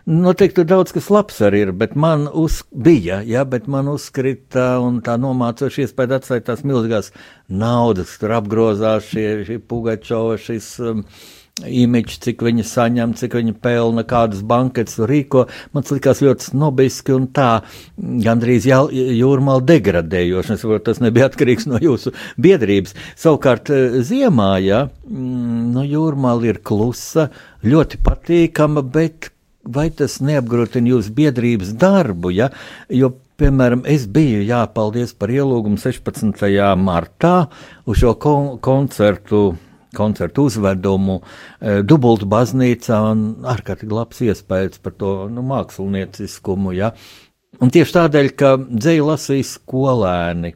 noteikti 0.03 0.65
daudz 0.67 0.91
kas 0.91 1.07
labs 1.15 1.39
arī 1.47 1.61
ir, 1.63 1.71
bet 1.71 1.93
man 1.95 2.25
uz, 2.27 2.57
bija, 2.75 3.21
ja, 3.23 3.45
bet 3.47 3.69
man 3.71 3.87
uzkrita 3.93 4.73
un 4.83 4.99
tā 5.05 5.15
nomācoši 5.15 5.85
iespēja 5.85 6.19
atstāt 6.19 6.49
tās 6.49 6.65
milzīgās 6.67 7.13
naudas, 7.47 8.17
tur 8.19 8.35
apgrozās 8.35 9.07
šie, 9.13 9.29
šie 9.47 9.61
Pugačova, 9.63 10.35
šis. 10.43 10.73
Um, 10.83 11.05
imidžu, 11.63 12.17
cik 12.19 12.41
viņi 12.43 12.65
saņem, 12.67 13.13
cik 13.15 13.37
viņi 13.39 13.53
pelna, 13.63 14.03
kādas 14.07 14.41
banketes 14.43 14.97
rīko. 15.07 15.45
Man 15.75 15.87
likās 15.87 16.19
ļoti 16.23 16.49
snobiski 16.49 17.15
un 17.15 17.29
tā 17.31 17.49
gandrīz 17.95 18.67
jūrmāla 18.67 19.63
degradējoši. 19.69 20.51
Es 20.51 20.65
saprotu, 20.65 20.83
tas 20.89 20.99
nebija 21.03 21.29
atkarīgs 21.29 21.69
no 21.71 21.79
jūsu 21.79 22.11
biedrības. 22.41 22.95
Savukārt 23.21 23.71
eh, 23.71 23.99
ziemā, 24.03 24.51
ja, 24.65 24.85
mm, 25.07 25.71
nu, 25.77 25.85
jūrmāla 25.87 26.51
ir 26.51 26.59
klusa, 26.59 27.29
ļoti 27.63 28.03
patīkama, 28.03 28.83
bet 28.83 29.31
vai 29.63 29.87
tas 29.95 30.19
neapgrūtina 30.21 30.91
jūsu 30.91 31.15
biedrības 31.15 31.71
darbu, 31.79 32.35
ja? 32.35 32.51
jo 32.91 33.15
Piemēram, 33.35 33.81
es 33.91 34.05
biju 34.07 34.45
jāpaldies 34.47 35.09
par 35.19 35.27
ielūgumu 35.27 35.75
16. 35.75 36.45
martā 36.79 37.49
uz 37.83 37.99
šo 37.99 38.13
kon 38.15 38.53
koncertu 38.63 39.41
koncertu 39.95 40.47
uzvedumu, 40.49 41.19
e, 41.59 41.79
dubultu 41.87 42.27
baznīcā 42.31 42.99
un 43.11 43.23
ārkārtīgi 43.55 43.95
labs 43.95 44.21
iespējas 44.25 44.83
par 44.83 44.97
to 44.99 45.15
nu, 45.31 45.45
mākslinieciskumu. 45.49 46.75
Ja? 46.77 46.91
Un 47.63 47.71
tieši 47.71 47.97
tādēļ, 47.99 48.31
ka 48.35 48.55
dzēju 48.59 49.09
lasīja 49.09 49.49
skolēni 49.55 50.55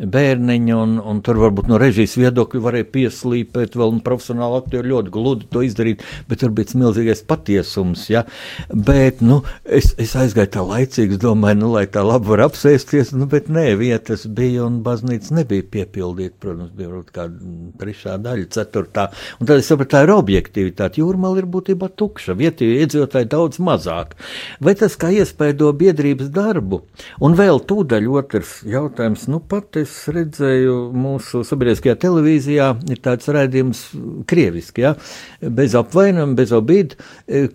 bērniņi, 0.00 0.74
un, 0.76 0.96
un 1.04 1.20
tur 1.24 1.40
varbūt 1.40 1.68
no 1.70 1.78
režijas 1.80 2.16
viedokļa 2.20 2.62
varēja 2.64 2.88
pieslīpēt, 2.94 3.76
vēl 3.78 3.98
profesionāli 4.04 4.60
aktieri 4.60 4.92
ļoti 4.94 5.12
gludi 5.14 5.48
to 5.52 5.64
izdarīt, 5.66 6.04
bet 6.28 6.42
tur 6.42 6.54
bija 6.56 6.78
milzīgais 6.80 7.22
patiesums. 7.28 8.06
Ja? 8.12 8.24
Bet 8.72 9.20
nu, 9.24 9.40
es, 9.64 9.92
es 10.00 10.14
aizgāju 10.18 10.52
tā 10.56 10.64
laicīgi, 10.66 11.20
domāju, 11.20 11.60
nu, 11.62 11.72
lai 11.74 11.86
tā 11.92 12.04
labi 12.06 12.30
var 12.32 12.46
apsēsties, 12.48 13.12
nu, 13.16 13.28
bet 13.30 13.50
nē, 13.52 13.66
vietas 13.80 14.26
bija 14.26 14.64
un 14.66 14.80
baznīca 14.86 15.36
nebija 15.40 15.66
piepildīta. 15.76 16.36
Protams, 16.40 16.72
bija 16.76 16.92
varbūt 16.92 17.12
kāda 17.14 17.54
trešā 17.80 18.16
daļa, 18.24 18.48
ceturtā. 18.54 19.08
Un 19.40 19.50
tad 19.50 19.60
es 19.60 19.68
sapratu, 19.68 19.92
tā 19.94 20.04
ir 20.06 20.14
objektivitāte. 20.14 21.02
Jūrmāla 21.02 21.42
ir 21.42 21.50
būtībā 21.50 21.90
tukša, 22.00 22.36
vietējie 22.38 22.84
iedzīvotāji 22.84 23.28
daudz 23.30 23.60
mazāk. 23.62 24.16
Vai 24.64 24.76
tas 24.78 24.96
kā 25.00 25.12
iespēja 25.12 25.72
biedrības 25.76 26.30
darbu? 26.32 26.82
Un 27.24 27.36
vēl 27.38 27.60
tūdaļ 27.68 28.08
otrs 28.20 28.60
jautājums, 28.68 29.26
nu 29.30 29.42
pat 29.50 29.76
es 29.80 29.89
es 29.90 30.00
redzēju 30.14 30.74
mūsu 30.94 31.42
sabiedriskajā 31.46 31.96
televīzijā, 32.06 32.72
ir 32.90 33.00
tāds 33.02 33.30
raidījums 33.34 33.84
krieviski, 34.30 34.86
ja, 34.86 34.94
bez 35.42 35.74
apvainojuma, 35.78 36.38
bez 36.38 36.54
obīd, 36.54 36.94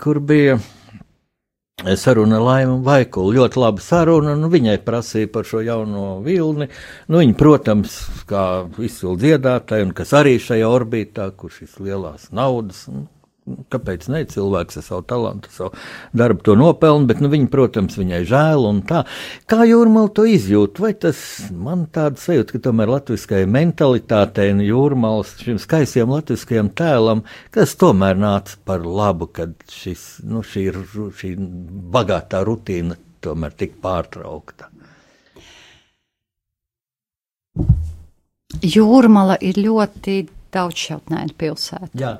kur 0.01 0.19
bija 0.19 0.59
saruna 1.95 2.39
Laima 2.39 2.77
Vaikula. 2.83 3.33
Ļoti 3.35 3.59
laba 3.59 3.83
saruna, 3.83 4.35
nu, 4.39 4.49
viņai 4.51 4.77
prasīja 4.85 5.31
par 5.31 5.47
šo 5.47 5.61
jauno 5.65 6.19
vilni. 6.25 6.69
Nu, 7.07 7.19
viņa, 7.21 7.35
protams, 7.39 7.97
kā 8.29 8.45
izcili 8.79 9.17
dziedātāja, 9.21 9.87
un 9.87 9.93
kas 9.95 10.13
arī 10.17 10.37
šajā 10.41 10.69
orbītā, 10.71 11.29
kur 11.37 11.53
šīs 11.53 11.77
lielās 11.83 12.31
naudas, 12.35 12.85
nu, 12.91 13.05
Kāpēc 13.45 14.07
ne? 14.09 14.23
Cilvēks 14.25 14.79
ar 14.79 14.83
savu 14.87 15.03
talantu, 15.05 15.51
savu 15.53 15.77
darbu 16.17 16.41
to 16.47 16.55
nopelna, 16.57 17.05
bet 17.11 17.19
nu, 17.21 17.29
viņa, 17.29 17.45
protams, 17.53 17.97
viņai 17.99 18.23
žēl 18.25 18.65
un 18.65 18.79
tā. 18.89 19.03
Kā 19.45 19.67
jūrmāla 19.69 20.09
to 20.17 20.25
izjūt? 20.25 20.81
Vai 20.81 20.95
tas 20.97 21.19
man 21.53 21.83
tāda 21.93 22.17
sajūta, 22.17 22.55
ka 22.55 22.63
tomēr 22.65 22.89
latviskajai 22.95 23.45
mentalitātei 23.53 24.49
un 24.55 24.65
jūrmālas 24.65 25.35
šim 25.45 25.61
skaistajam 25.61 26.15
latviskajam 26.15 26.73
tēlam, 26.73 27.21
kas 27.53 27.77
tomēr 27.77 28.17
nāca 28.17 28.57
par 28.65 28.81
labu, 28.81 29.29
kad 29.29 29.53
šis, 29.69 30.07
nu, 30.25 30.41
šī, 30.41 30.71
šī 31.21 31.35
bagātā 31.93 32.41
rutīna 32.49 32.97
tomēr 33.21 33.53
tika 33.61 33.77
pārtraukta? 33.85 34.71
Jūrmala 38.65 39.37
ir 39.45 39.61
ļoti 39.61 40.23
daudzšķautnēna 40.55 41.37
pilsēta. 41.37 41.93
Jā. 41.99 42.17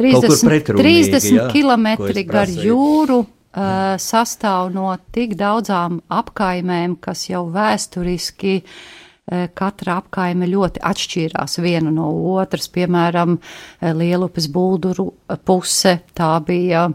30, 0.00 0.72
30 0.80 1.28
jā, 1.36 1.50
km 1.52 1.92
gar 2.30 2.50
jūru. 2.50 3.26
Uh, 3.50 3.96
sastāv 3.98 4.68
no 4.70 4.92
tik 5.10 5.32
daudzām 5.34 5.96
apkaimēm, 6.06 6.92
kas 7.02 7.24
jau 7.32 7.48
vēsturiski 7.50 8.52
uh, 8.62 9.48
katra 9.58 9.96
apkaime 9.98 10.46
ļoti 10.46 10.82
atšķīrās 10.86 11.58
viena 11.62 11.90
no 11.90 12.08
otras. 12.36 12.70
Piemēram, 12.70 13.40
Lielupes 13.98 14.46
bulduru 14.54 15.08
puse 15.44 15.96
tā 16.14 16.30
bija 16.46 16.86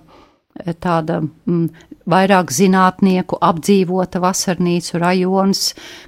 tāda 0.80 1.20
mm, 1.22 1.68
vairāk 2.10 2.52
zinātnieku 2.54 3.38
apdzīvota 3.42 4.22
vasarnīcu 4.24 5.00
rajons, 5.02 5.62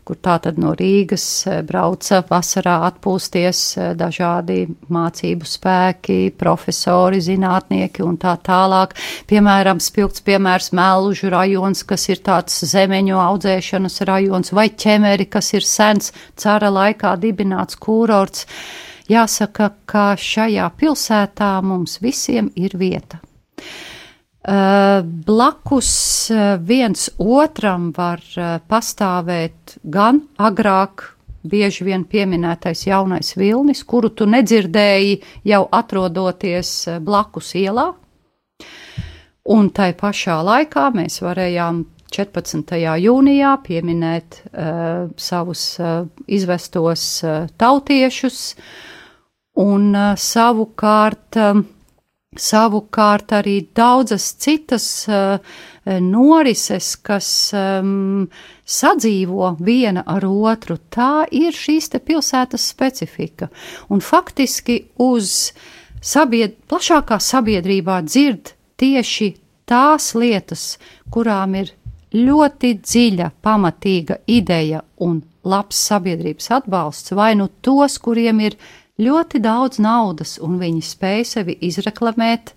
kur 0.07 0.19
tātad 0.23 0.59
no 0.61 0.73
Rīgas 0.77 1.25
e, 1.49 1.57
brauca 1.67 2.21
vasarā 2.29 2.77
atpūsties 2.89 3.61
e, 3.77 3.87
dažādi 3.97 4.59
mācību 4.93 5.49
spēki, 5.49 6.19
profesori, 6.37 7.21
zinātnieki 7.23 8.05
un 8.05 8.19
tā 8.21 8.37
tālāk. 8.45 8.95
Piemēram, 9.29 9.81
spilgts 9.83 10.25
piemērs 10.27 10.71
Mellužu 10.77 11.31
rajons, 11.33 11.83
kas 11.87 12.07
ir 12.13 12.21
tāds 12.25 12.61
zemeņu 12.71 13.17
audzēšanas 13.23 14.01
rajons, 14.09 14.53
vai 14.53 14.69
ķemeri, 14.69 15.29
kas 15.31 15.53
ir 15.57 15.65
sens 15.65 16.13
cara 16.37 16.69
laikā 16.73 17.17
dibināts 17.21 17.79
kūrorts. 17.81 18.45
Jāsaka, 19.07 19.71
ka 19.87 20.07
šajā 20.19 20.67
pilsētā 20.77 21.53
mums 21.63 22.01
visiem 22.03 22.51
ir 22.59 22.75
vieta. 22.75 23.21
Uh, 24.47 25.03
blakus 25.03 25.89
uh, 26.31 26.55
viens 26.63 27.09
otram 27.19 27.89
var 27.91 28.21
uh, 28.39 28.53
pastāvēt 28.63 29.73
gan 29.83 30.21
agrāk 30.39 31.03
bieži 31.43 31.83
vien 31.83 32.05
pieminētais 32.07 32.85
jaunais 32.87 33.33
vilnis, 33.35 33.83
kuru 33.83 34.07
tu 34.15 34.23
nedzirdēji 34.23 35.17
jau 35.51 35.65
atrodoties 35.67 36.71
blakus 37.03 37.51
ielā. 37.59 37.89
Un 39.51 39.69
tai 39.75 39.91
pašā 39.99 40.39
laikā 40.43 40.87
mēs 40.95 41.19
varējām 41.23 41.83
14. 42.15 42.71
jūnijā 43.03 43.53
pieminēt 43.67 44.41
uh, 44.47 45.07
savus 45.19 45.63
uh, 45.79 46.05
izvestos 46.23 47.07
uh, 47.23 47.49
tautiešus, 47.59 48.55
un 49.59 49.91
uh, 49.91 50.13
savukārt, 50.15 51.35
uh, 51.35 51.65
savukārt 52.41 53.33
arī 53.35 53.57
daudzas 53.75 54.29
citas 54.41 54.85
uh, 55.09 55.39
norises, 56.03 56.95
kas 56.99 57.29
um, 57.55 58.27
sadzīvo 58.67 59.55
viena 59.63 60.03
ar 60.07 60.25
otru. 60.27 60.77
Tā 60.89 61.27
ir 61.31 61.55
šīs 61.55 61.91
te 61.93 62.01
pilsētas 62.03 62.67
specifika. 62.73 63.49
Un 63.89 64.03
faktiski 64.03 64.81
uz 65.03 65.51
sabied, 66.03 66.57
plašākā 66.69 67.19
sabiedrībā 67.23 68.01
dzird 68.05 68.53
tieši 68.77 69.33
tās 69.67 70.13
lietas, 70.15 70.77
kurām 71.11 71.55
ir 71.59 71.73
ļoti 72.15 72.77
dziļa, 72.83 73.31
pamatīga 73.43 74.21
ideja 74.31 74.81
un 75.03 75.21
labs 75.47 75.79
sabiedrības 75.89 76.51
atbalsts, 76.59 77.13
vai 77.15 77.33
nu 77.39 77.49
tos, 77.61 77.97
kuriem 78.03 78.39
ir 78.47 78.57
ļoti 79.01 79.41
daudz 79.43 79.81
naudas 79.83 80.37
un 80.43 80.57
viņi 80.61 80.83
spēj 80.85 81.23
sevi 81.35 81.57
izreklamēt 81.67 82.53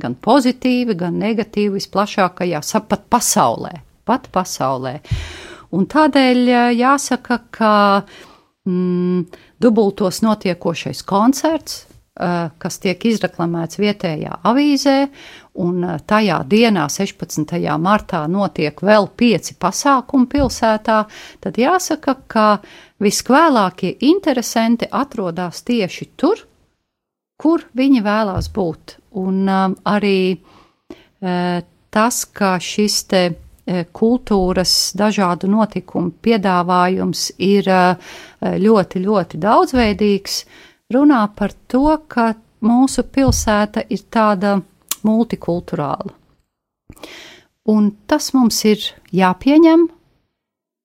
gan 0.00 0.14
pozitīvi, 0.14 0.96
gan 0.98 1.18
negatīvi, 1.20 1.76
visplašākajā, 1.78 2.62
pat 2.88 3.06
pasaulē. 3.10 3.72
Pat 4.06 4.30
pasaulē. 4.32 4.98
Un 5.76 5.86
tādēļ 5.86 6.40
jāsaka, 6.78 7.38
ka 7.54 7.74
mm, 8.66 9.26
dubultos 9.62 10.22
notiekošais 10.24 11.02
koncerts, 11.06 11.84
kas 12.60 12.80
tiek 12.82 13.04
izreklamēts 13.06 13.78
vietējā 13.80 14.40
avīzē, 14.44 14.96
un 15.54 15.82
tajā 16.06 16.38
dienā, 16.48 16.86
16. 16.88 17.58
martā, 17.80 18.22
notiek 18.30 18.80
vēl 18.82 19.08
pieci 19.16 19.56
pasākumi 19.60 20.28
pilsētā, 20.30 21.00
tad 21.40 21.58
jāsaka, 21.58 22.16
ka 22.30 22.46
viskvēlākie 23.02 23.96
interesanti 24.10 24.88
atrodas 24.90 25.64
tieši 25.66 26.10
tur, 26.16 26.46
kur 27.40 27.66
viņi 27.74 28.02
vēlās 28.04 28.50
būt. 28.54 28.96
Un 29.20 29.46
um, 29.48 29.76
arī 29.90 30.36
uh, 30.36 31.62
tas, 31.90 32.24
ka 32.24 32.56
šis 32.62 33.04
te 33.10 33.22
kultūras 33.94 34.92
dažādu 34.98 35.50
notikumu 35.50 36.12
piedāvājums 36.22 37.30
ir 37.38 37.68
ļoti, 38.40 39.02
ļoti 39.04 39.40
daudzveidīgs, 39.40 40.40
runā 40.94 41.22
par 41.36 41.54
to, 41.70 41.98
ka 42.08 42.32
mūsu 42.66 43.04
pilsēta 43.12 43.84
ir 43.88 44.04
tāda 44.10 44.58
multikulturāla. 45.06 46.14
Un 47.70 47.90
tas 48.10 48.32
mums 48.34 48.62
ir 48.66 48.82
jāpieņem, 49.14 49.88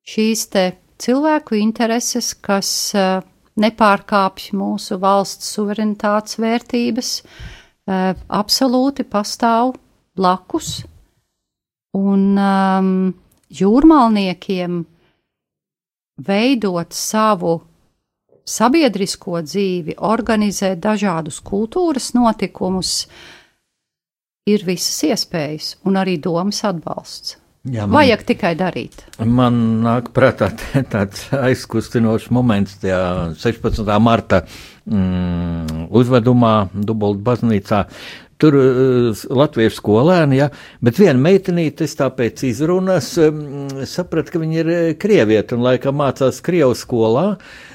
šīs 0.05 0.47
te 0.53 0.65
cilvēku 1.01 1.57
intereses, 1.57 2.33
kas 2.45 2.69
uh, 2.97 3.23
nepārkāpj 3.61 4.51
mūsu 4.57 4.97
valsts 4.99 5.53
suverenitātes 5.55 6.39
vērtības, 6.41 7.11
eh, 7.21 8.15
absolūti 8.27 9.05
pastāv 9.07 9.75
blakus. 10.15 10.83
Un 11.95 12.35
um, 12.35 12.89
jūrmālniekiem 13.47 14.81
veidot 16.27 16.91
savu 16.91 17.53
sabiedrisko 18.45 19.39
dzīvi, 19.47 19.95
organizēt 20.03 20.81
dažādus 20.83 21.39
kultūras 21.39 22.11
notikumus, 22.17 23.05
ir 24.45 24.61
visas 24.61 24.99
iespējas 25.07 25.71
un 25.89 25.97
arī 25.97 26.19
domas 26.21 26.59
atbalsts. 26.67 27.39
Jā, 27.65 27.87
man, 27.87 27.95
Vajag 27.95 28.25
tikai 28.29 28.51
darīt. 28.59 28.99
Man 29.25 29.55
nāk 29.81 30.11
prātā 30.13 30.51
tāds 30.93 31.23
aizkustinošs 31.33 32.29
moments, 32.35 32.75
tajā 32.83 32.99
16. 33.41 33.89
marta 34.05 34.43
mm, 34.85 35.87
uzvedumā 35.89 36.53
Dubultu 36.75 37.25
baznīcā. 37.25 37.87
Tur 38.37 38.59
uh, 38.59 39.25
latviešu 39.31 39.79
skolēni, 39.79 40.41
ja, 40.41 40.51
bet 40.83 40.99
viena 40.99 41.17
meitenīte, 41.23 41.87
es 41.87 41.95
tāpēc 41.97 42.43
izrunas, 42.45 43.13
um, 43.23 43.69
sapratu, 43.87 44.33
ka 44.35 44.41
viņa 44.43 44.57
ir 44.59 44.71
eh, 44.73 44.87
krievieta 44.99 45.55
un 45.55 45.63
laikam 45.63 45.95
mācās 46.03 46.43
Krievu 46.45 46.75
skolā. 46.77 47.29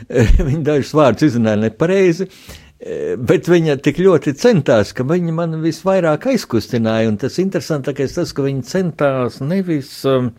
viņa 0.50 0.64
dažus 0.68 0.92
vārdus 0.94 1.32
izrunāja 1.32 1.64
nepareizi. 1.64 2.28
Uh, 2.28 2.58
Eh, 2.58 2.59
bet 2.80 3.48
viņa 3.50 3.76
tik 3.84 3.98
ļoti 4.00 4.32
centās, 4.40 4.94
ka 4.96 5.04
viņa 5.04 5.34
man 5.36 5.58
visvairāk 5.60 6.30
aizkustināja. 6.32 7.10
Un 7.10 7.18
tas 7.20 7.36
interesantākais 7.42 8.16
tas, 8.16 8.32
ka 8.32 8.46
viņa 8.46 8.64
centās 8.68 9.40
nevis 9.44 9.92
um, 10.08 10.30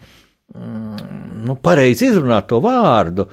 nu, 1.46 1.58
pareizi 1.62 2.10
izrunāt 2.10 2.50
to 2.50 2.62
vārdu, 2.64 3.28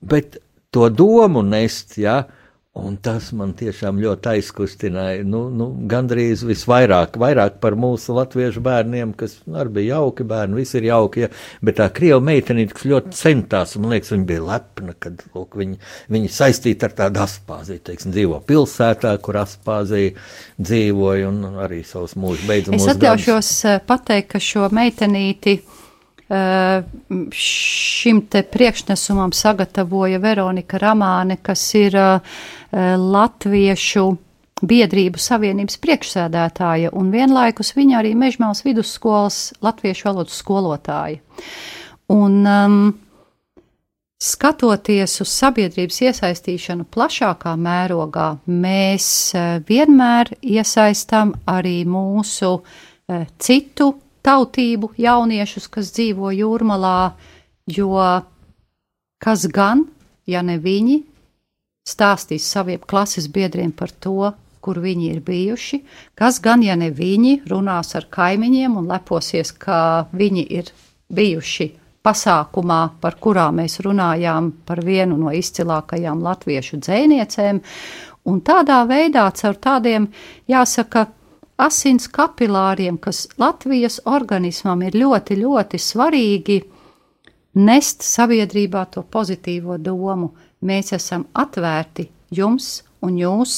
bet 0.00 0.40
to 0.72 0.88
domu 0.88 1.44
nest. 1.44 1.98
Ja? 2.00 2.22
Un 2.76 2.98
tas 3.00 3.30
man 3.32 3.54
tiešām 3.56 3.96
ļoti 4.02 4.28
aizkustināja. 4.34 5.22
Nu, 5.24 5.46
nu, 5.48 5.70
gandrīz 5.88 6.42
visvairāk 6.44 7.16
vairāk 7.20 7.56
par 7.62 7.76
mūsu 7.80 8.12
latviešu 8.18 8.60
bērniem, 8.64 9.14
kas 9.16 9.38
nu, 9.46 9.56
arī 9.62 9.72
bija 9.78 9.96
jauki 9.96 10.26
bērni, 10.28 10.58
visi 10.60 10.76
ir 10.80 10.90
jauki. 10.90 11.24
Ja, 11.24 11.30
bet 11.64 11.78
tā 11.80 11.86
krieva 11.96 12.20
meitenīte, 12.24 12.76
kas 12.76 12.88
ļoti 12.90 13.16
centās, 13.16 13.72
man 13.80 13.94
liekas, 13.96 14.12
viņa 14.12 14.28
bija 14.28 14.44
lepna, 14.44 14.96
kad 15.06 15.24
lūk, 15.32 15.56
viņa, 15.62 15.80
viņa 16.12 16.34
saistīta 16.36 16.90
ar 16.90 16.98
tādu 17.00 17.24
aspāziju, 17.24 17.84
teiksim, 17.88 18.12
dzīvo 18.16 18.42
pilsētā, 18.50 19.14
kur 19.24 19.40
aspāzija 19.40 20.12
dzīvoja 20.60 21.32
un 21.32 21.62
arī 21.64 21.80
savus 21.88 22.16
mūžus 22.20 22.44
beidza. 22.50 22.76
Es 22.76 22.92
atļaušos. 22.92 23.54
Eh, 23.72 23.80
pateikt, 23.88 24.34
ka 24.34 24.42
šo 24.42 24.68
meitenīti 24.74 25.56
Eh, 25.56 25.85
šim 27.32 28.20
te 28.26 28.42
priekšnesumam 28.42 29.32
sagatavoja 29.32 30.18
Veronika 30.18 30.78
Ramāne, 30.82 31.38
kas 31.42 31.62
ir 31.78 31.94
eh, 31.96 32.20
Latviešu 32.98 34.06
biedrību 34.66 35.20
savienības 35.20 35.76
priekšsēdētāja, 35.84 36.90
un 36.96 37.10
vienlaikus 37.12 37.74
viņa 37.76 37.98
arī 38.00 38.14
Mežmāls 38.18 38.64
vidusskolas 38.64 39.52
latviešu 39.62 40.08
valodas 40.08 40.38
skolotāja. 40.40 41.20
Un, 42.08 42.38
um, 42.46 42.78
skatoties 44.22 45.18
uz 45.20 45.34
sabiedrības 45.34 46.00
iesaistīšanu 46.08 46.88
plašākā 46.88 47.52
mērogā, 47.60 48.30
mēs 48.48 49.10
uh, 49.36 49.60
vienmēr 49.68 50.32
iesaistām 50.40 51.36
arī 51.52 51.82
mūsu 51.84 52.56
citu 53.38 53.92
tautību 54.26 54.92
jauniešus, 55.00 55.68
kas 55.72 55.92
dzīvo 55.94 56.32
jūrmalā, 56.34 57.12
jo 57.70 57.92
kas 59.22 59.46
gan, 59.52 59.86
ja 60.26 60.42
ne 60.42 60.58
viņi, 60.62 61.00
stāstīs 61.86 62.48
saviem 62.50 62.82
klases 62.82 63.30
biedriem 63.32 63.72
par 63.72 63.94
to, 63.94 64.32
kur 64.60 64.80
viņi 64.82 65.10
ir 65.14 65.22
bijuši, 65.22 65.80
kas 66.18 66.40
gan, 66.42 66.64
ja 66.66 66.74
ne 66.74 66.90
viņi, 66.90 67.40
runās 67.46 67.94
ar 67.94 68.08
kaimiņiem 68.10 68.78
un 68.80 68.88
leposies, 68.90 69.52
ka 69.54 70.08
viņi 70.10 70.46
ir 70.58 70.72
bijuši 71.14 71.68
pasākumā, 72.06 72.80
par 73.02 73.18
kurā 73.22 73.46
mēs 73.54 73.78
runājām 73.86 74.50
par 74.66 74.82
vienu 74.86 75.18
no 75.20 75.30
izcilākajām 75.34 76.22
latviešu 76.22 76.80
dzēniecēm, 76.82 77.62
un 78.26 78.42
tādā 78.46 78.80
veidā 78.90 79.28
caur 79.38 79.58
tādiem, 79.62 80.08
jāsaka, 80.50 81.06
asins 81.56 82.08
kapilāriem, 82.12 82.98
kas 83.00 83.26
Latvijas 83.40 84.00
organismam 84.04 84.82
ir 84.86 84.96
ļoti, 84.96 85.38
ļoti 85.40 85.80
svarīgi 85.80 86.58
nest 87.56 88.04
sabiedrībā 88.04 88.86
to 88.92 89.02
pozitīvo 89.02 89.78
domu. 89.80 90.32
Mēs 90.66 90.92
esam 90.96 91.26
atvērti 91.36 92.08
jums, 92.34 92.82
un 93.04 93.16
jūs 93.20 93.56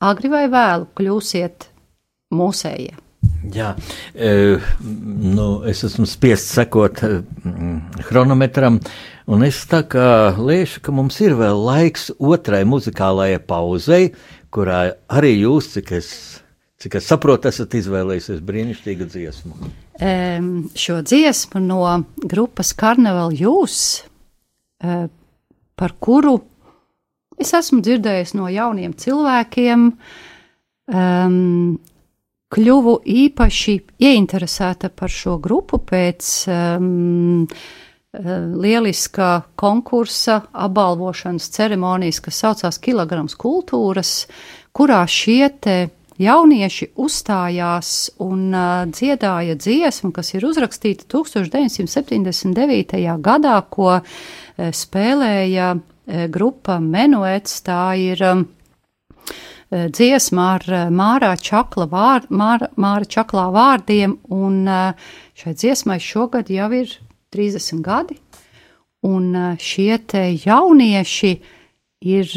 agri 0.00 0.30
vai 0.32 0.46
vēlu 0.50 0.88
kļūsiet 0.96 1.70
mūsējie. 2.34 2.96
Jā, 3.52 3.74
e, 4.14 4.58
nu, 4.80 5.46
es 5.68 5.82
esmu 5.84 6.06
spiests 6.08 6.54
sekot 6.56 7.02
e, 7.04 7.10
chronometram, 8.06 8.78
un 9.28 9.44
es 9.44 9.58
tā 9.68 9.82
kā 9.88 10.32
lieku, 10.38 10.80
ka 10.86 10.94
mums 10.94 11.20
ir 11.24 11.36
vēl 11.38 11.60
laiks 11.66 12.10
otrai 12.16 12.62
muzikālajai 12.68 13.40
pauzei, 13.44 14.12
kurā 14.52 14.82
arī 15.12 15.34
jūs, 15.42 15.72
cik 15.76 15.92
es 16.00 16.10
Cik 16.80 16.94
es 16.96 17.08
saprotu, 17.10 17.50
esat 17.50 17.74
izvēlējusies 17.76 18.38
brīnišķīgu 18.40 19.06
dziesmu. 19.12 19.70
Um, 20.00 20.46
šo 20.72 21.02
dziesmu 21.04 21.60
no 21.60 21.82
grupas 22.24 22.70
Carnival 22.72 23.34
Jūs, 23.36 23.74
uh, 24.80 25.10
par 25.76 25.94
kuru 26.00 26.38
es 27.40 27.52
esmu 27.56 27.82
dzirdējis 27.84 28.32
no 28.38 28.48
jauniem 28.48 28.94
cilvēkiem, 28.96 29.84
um, 30.94 31.76
kļuvu 32.50 32.96
īpaši 33.26 33.76
ieinteresēta 34.00 34.88
par 34.96 35.12
šo 35.12 35.36
grupu 35.42 35.82
pēc 35.84 36.32
um, 36.48 37.46
lieliska 38.10 39.30
konkursa 39.60 40.40
apbalvošanas 40.50 41.52
ceremonijas, 41.54 42.24
kas 42.24 42.40
saucās 42.42 42.80
Kilograms 42.82 43.36
kultūras, 43.38 44.24
kurā 44.72 45.04
šie 45.06 45.44
te 45.60 45.76
jaunieši 46.20 46.90
uzstājās 47.00 48.10
un 48.22 48.52
uh, 48.52 48.84
dziedāja 48.92 49.56
dziesmu, 49.58 50.12
kas 50.14 50.34
ir 50.34 50.44
uzrakstīta 50.48 51.04
1979. 51.10 53.00
gadā, 53.24 53.56
ko 53.72 53.90
uh, 53.98 54.04
spēlēja 54.56 55.74
uh, 55.76 55.82
grupa 56.32 56.78
Menuets. 56.80 57.62
Tā 57.66 57.94
ir 58.00 58.24
um, 58.26 58.44
dziesma 59.70 60.48
ar 60.56 60.64
Mārā 60.90 61.36
Čakla, 61.38 61.86
vār, 61.90 62.26
Māra, 62.34 62.68
Māra 62.74 63.06
Čaklā 63.06 63.46
vārdiem, 63.54 64.18
un 64.34 64.66
šai 65.38 65.54
dziesmai 65.54 66.00
šogad 66.02 66.50
jau 66.50 66.66
ir 66.74 66.90
30 67.30 67.78
gadi, 67.86 68.18
un 69.06 69.54
šie 69.62 69.94
te 70.10 70.24
jaunieši 70.42 71.32
ir 72.02 72.34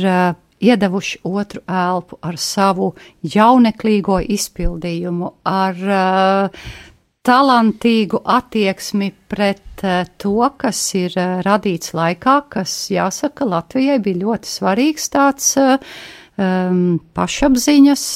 iedevuši 0.63 1.21
otru 1.23 1.61
elpu 1.67 2.17
ar 2.23 2.37
savu 2.39 2.93
jauneklīgo 3.35 4.19
izpildījumu, 4.35 5.31
ar 5.49 5.81
uh, 5.83 6.65
talantīgu 7.23 8.21
attieksmi 8.23 9.11
pret 9.31 9.83
uh, 9.83 10.03
to, 10.17 10.37
kas 10.59 10.79
ir 10.99 11.17
uh, 11.17 11.41
radīts 11.45 11.93
laikā, 11.97 12.37
kas, 12.53 12.75
jāsaka, 12.93 13.47
Latvijai 13.49 13.99
bija 14.03 14.23
ļoti 14.23 14.53
svarīgs 14.53 15.11
tāds 15.13 15.53
um, 15.59 16.99
pašapziņas, 17.15 18.07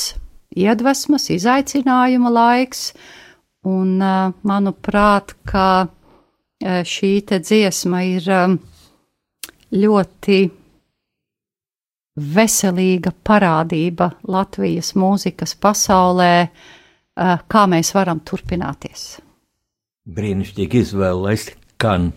iedvesmas, 0.58 1.30
izaicinājuma 1.36 2.34
laiks, 2.34 2.89
un, 3.68 4.00
manuprāt, 4.48 5.34
ka 5.45 5.89
šī 6.64 7.10
te 7.28 7.38
dziesma 7.43 8.00
ir 8.08 8.30
ļoti 9.76 10.38
veselīga 12.18 13.13
parādība 13.26 14.11
Latvijas 14.28 14.93
mūzikas 14.97 15.55
pasaulē, 15.61 16.34
eh, 16.47 17.38
kā 17.47 17.65
mēs 17.70 17.93
varam 17.93 18.20
turpināties. 18.20 19.20
Brīnišķīgi 20.07 20.82
izvēle, 20.82 21.22
lai 21.22 21.36
skan. 21.38 22.13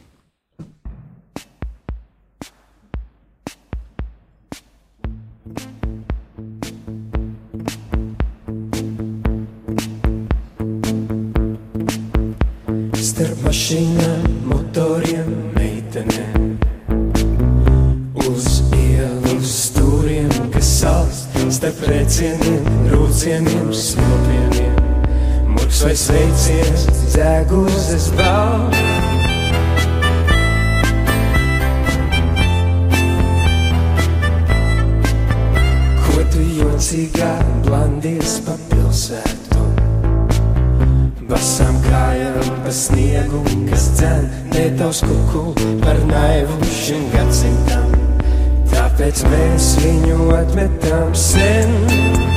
Starp 12.94 13.42
mašīnām, 13.44 14.28
motoriem, 14.46 15.34
meitenēm 15.56 16.49
starp 21.70 21.90
rēcieniem, 21.90 22.64
rūcieniem, 22.90 23.68
smilpieniem. 23.70 24.78
Murks 25.54 25.82
vai 25.84 25.92
sveiciens, 25.94 26.86
dzēguzes 27.12 28.08
balva. 28.18 28.80
Ko 36.08 36.26
tu 36.32 36.48
jocīgā 36.58 37.30
blandies 37.68 38.40
pa 38.46 38.58
pilsētu? 38.72 39.68
Basām 41.30 41.78
kājām 41.86 42.50
pa 42.64 42.74
sniegu, 42.74 43.44
kas 43.70 43.92
dzen, 44.00 44.26
ne 44.56 44.66
tavs 44.80 45.04
kukul 45.06 45.54
par 45.84 46.02
naivu 46.10 46.58
šim 46.80 47.06
gadsimtam. 47.14 47.99
Tāpēc 49.00 49.20
mēs 49.32 49.68
viņu 49.80 50.26
atmetam 50.36 51.14
sen. 51.16 52.29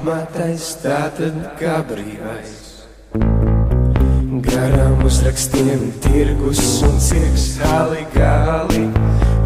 kā 0.00 0.12
apmātais, 0.14 0.76
tātad 0.82 1.34
kā 1.58 1.82
brīvais. 1.84 2.86
Garām 4.40 5.04
uzrakstiem 5.04 5.92
tirgus 6.00 6.82
un 6.82 6.98
cirks, 6.98 7.58
hali 7.60 8.06
gali 8.14 8.88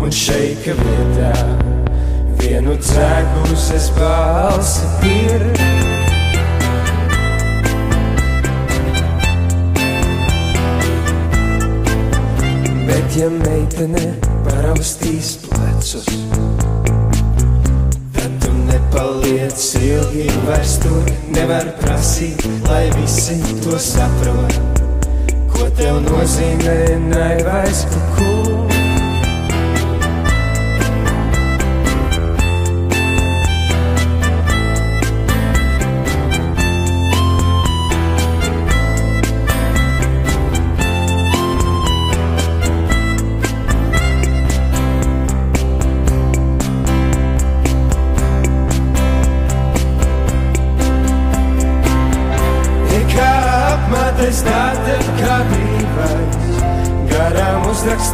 un 0.00 0.10
šeika 0.10 0.74
vietā. 0.78 1.32
Vienu 2.38 2.76
dzēgus 2.76 3.70
es 3.74 3.90
balsi 3.96 4.86
ir. 5.02 5.42
Bet 12.86 13.16
ja 13.16 13.30
meitene 13.30 14.14
paraustīs 14.44 15.36
plecus, 15.48 16.06
Paliec 18.94 19.62
ilgi 19.82 20.28
vairs 20.46 20.76
tur, 20.84 21.08
nevar 21.34 21.66
prasīt, 21.80 22.44
lai 22.68 22.84
visi 22.94 23.40
to 23.64 23.74
saprot. 23.88 24.54
Ko 25.50 25.66
tev 25.80 25.98
nozīmē 26.06 26.78
naivais 27.08 27.82
kukurūzs? 27.90 28.73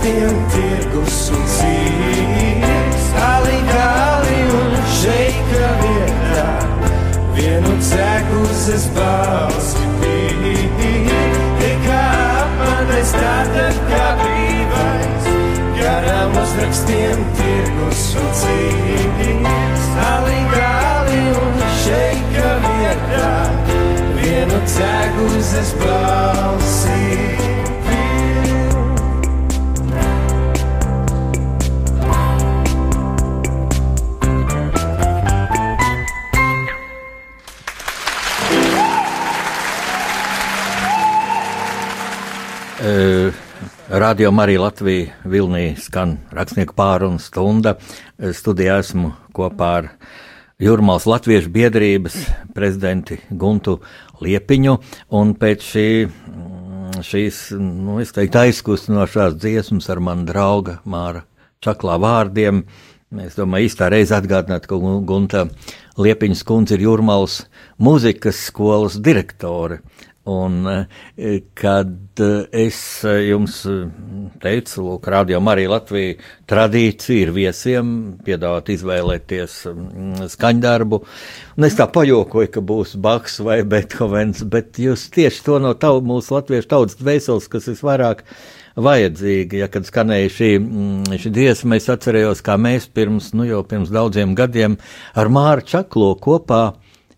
Uzrakstiem 0.01 0.36
tirgus 0.48 1.30
un 1.30 1.42
cīks, 1.44 3.09
aligāli 3.20 4.38
un 4.57 4.76
šeika 4.96 5.68
vietā, 5.82 6.46
vienu 7.36 7.74
cēkuzes 7.84 8.86
balsi 8.96 9.84
pīt, 10.01 11.12
tikā 11.61 12.01
apmanais 12.40 13.12
tātad 13.12 13.76
kā 13.90 14.09
brīvais, 14.22 15.28
garām 15.76 16.32
uzrakstiem 16.32 17.20
tirgus 17.36 18.09
un 18.16 18.32
cīks, 18.40 19.86
aligāli 20.09 21.22
un 21.44 21.62
šeika 21.84 22.57
vietā, 22.64 23.30
vienu 24.16 24.64
cēkuzes 24.64 25.76
balsi 25.76 25.89
Radio 43.93 44.30
Marija 44.30 44.61
Latvija 44.61 45.07
Vilnī 45.26 45.72
skan 45.74 46.12
rakstnieku 46.30 46.76
pārunu 46.78 47.18
stunda. 47.18 47.72
Studijā 48.22 48.76
esmu 48.78 49.09
kopā 49.34 49.70
ar 49.80 49.88
Jurmāls 50.62 51.09
Latviešu 51.11 51.51
biedrības 51.51 52.14
prezidenti 52.55 53.18
Guntu 53.34 53.80
Liepiņu, 54.22 54.76
un 55.18 55.34
pēc 55.34 55.66
šī 55.72 55.88
mm, 56.07 57.03
šīs, 57.03 57.41
nu, 57.59 57.99
es 57.99 58.14
teiktu, 58.14 58.45
aizkustinošās 58.45 59.34
dziesmas 59.43 59.91
ar 59.91 59.99
manu 60.07 60.28
drauga 60.28 60.78
Māra 60.86 61.24
Čaklā 61.59 61.99
vārdiem. 61.99 62.62
Es 63.26 63.34
domāju, 63.34 63.66
īstā 63.66 63.91
reize 63.91 64.14
atgādināt, 64.14 64.70
ka 64.70 64.78
Gunta 64.78 65.49
Liepiņas 65.99 66.45
kundze 66.47 66.78
ir 66.78 66.86
Jurmals 66.86 67.41
mūzikas 67.82 68.38
skolas 68.53 69.01
direktore. 69.03 69.80
Un, 70.25 70.66
e, 71.16 71.41
kad 71.55 72.21
e, 72.21 72.47
es 72.53 73.05
e, 73.09 73.14
jums 73.31 73.62
teicu, 74.43 74.83
lūk, 74.85 75.07
rādījām 75.09 75.49
arī 75.49 75.64
Latviju 75.73 76.18
tradīciju 76.51 77.23
ir 77.25 77.33
viesiem 77.33 77.95
piedāvāt 78.27 78.68
izvēlēties 78.75 79.55
skaņdarbu, 80.35 80.99
un 81.57 81.68
es 81.71 81.79
tā 81.79 81.89
pajokoju, 81.89 82.51
ka 82.53 82.61
būs 82.61 82.99
Baks 83.01 83.41
vai 83.47 83.62
Bethovens, 83.64 84.45
bet 84.45 84.77
jūs 84.83 85.07
tieši 85.14 85.41
to 85.47 85.57
no 85.64 85.73
tavu 85.73 86.05
mūsu 86.12 86.37
latviešu 86.37 86.68
tautas 86.68 87.01
dvēseles, 87.01 87.49
kas 87.49 87.71
visvairāk 87.73 88.21
vajadzīga. 88.77 89.62
Ja 89.64 89.71
kad 89.73 89.89
skanēja 89.89 90.35
šī, 90.37 90.51
šī 91.16 91.33
dziesma, 91.33 91.81
es 91.81 91.89
atcerējos, 91.89 92.45
kā 92.45 92.61
mēs 92.61 92.91
pirms, 92.93 93.33
nu 93.33 93.49
jau 93.49 93.64
pirms 93.64 93.89
daudziem 93.89 94.37
gadiem 94.37 94.77
ar 95.16 95.33
Māru 95.33 95.64
Čaklo 95.64 96.12
kopā 96.21 96.64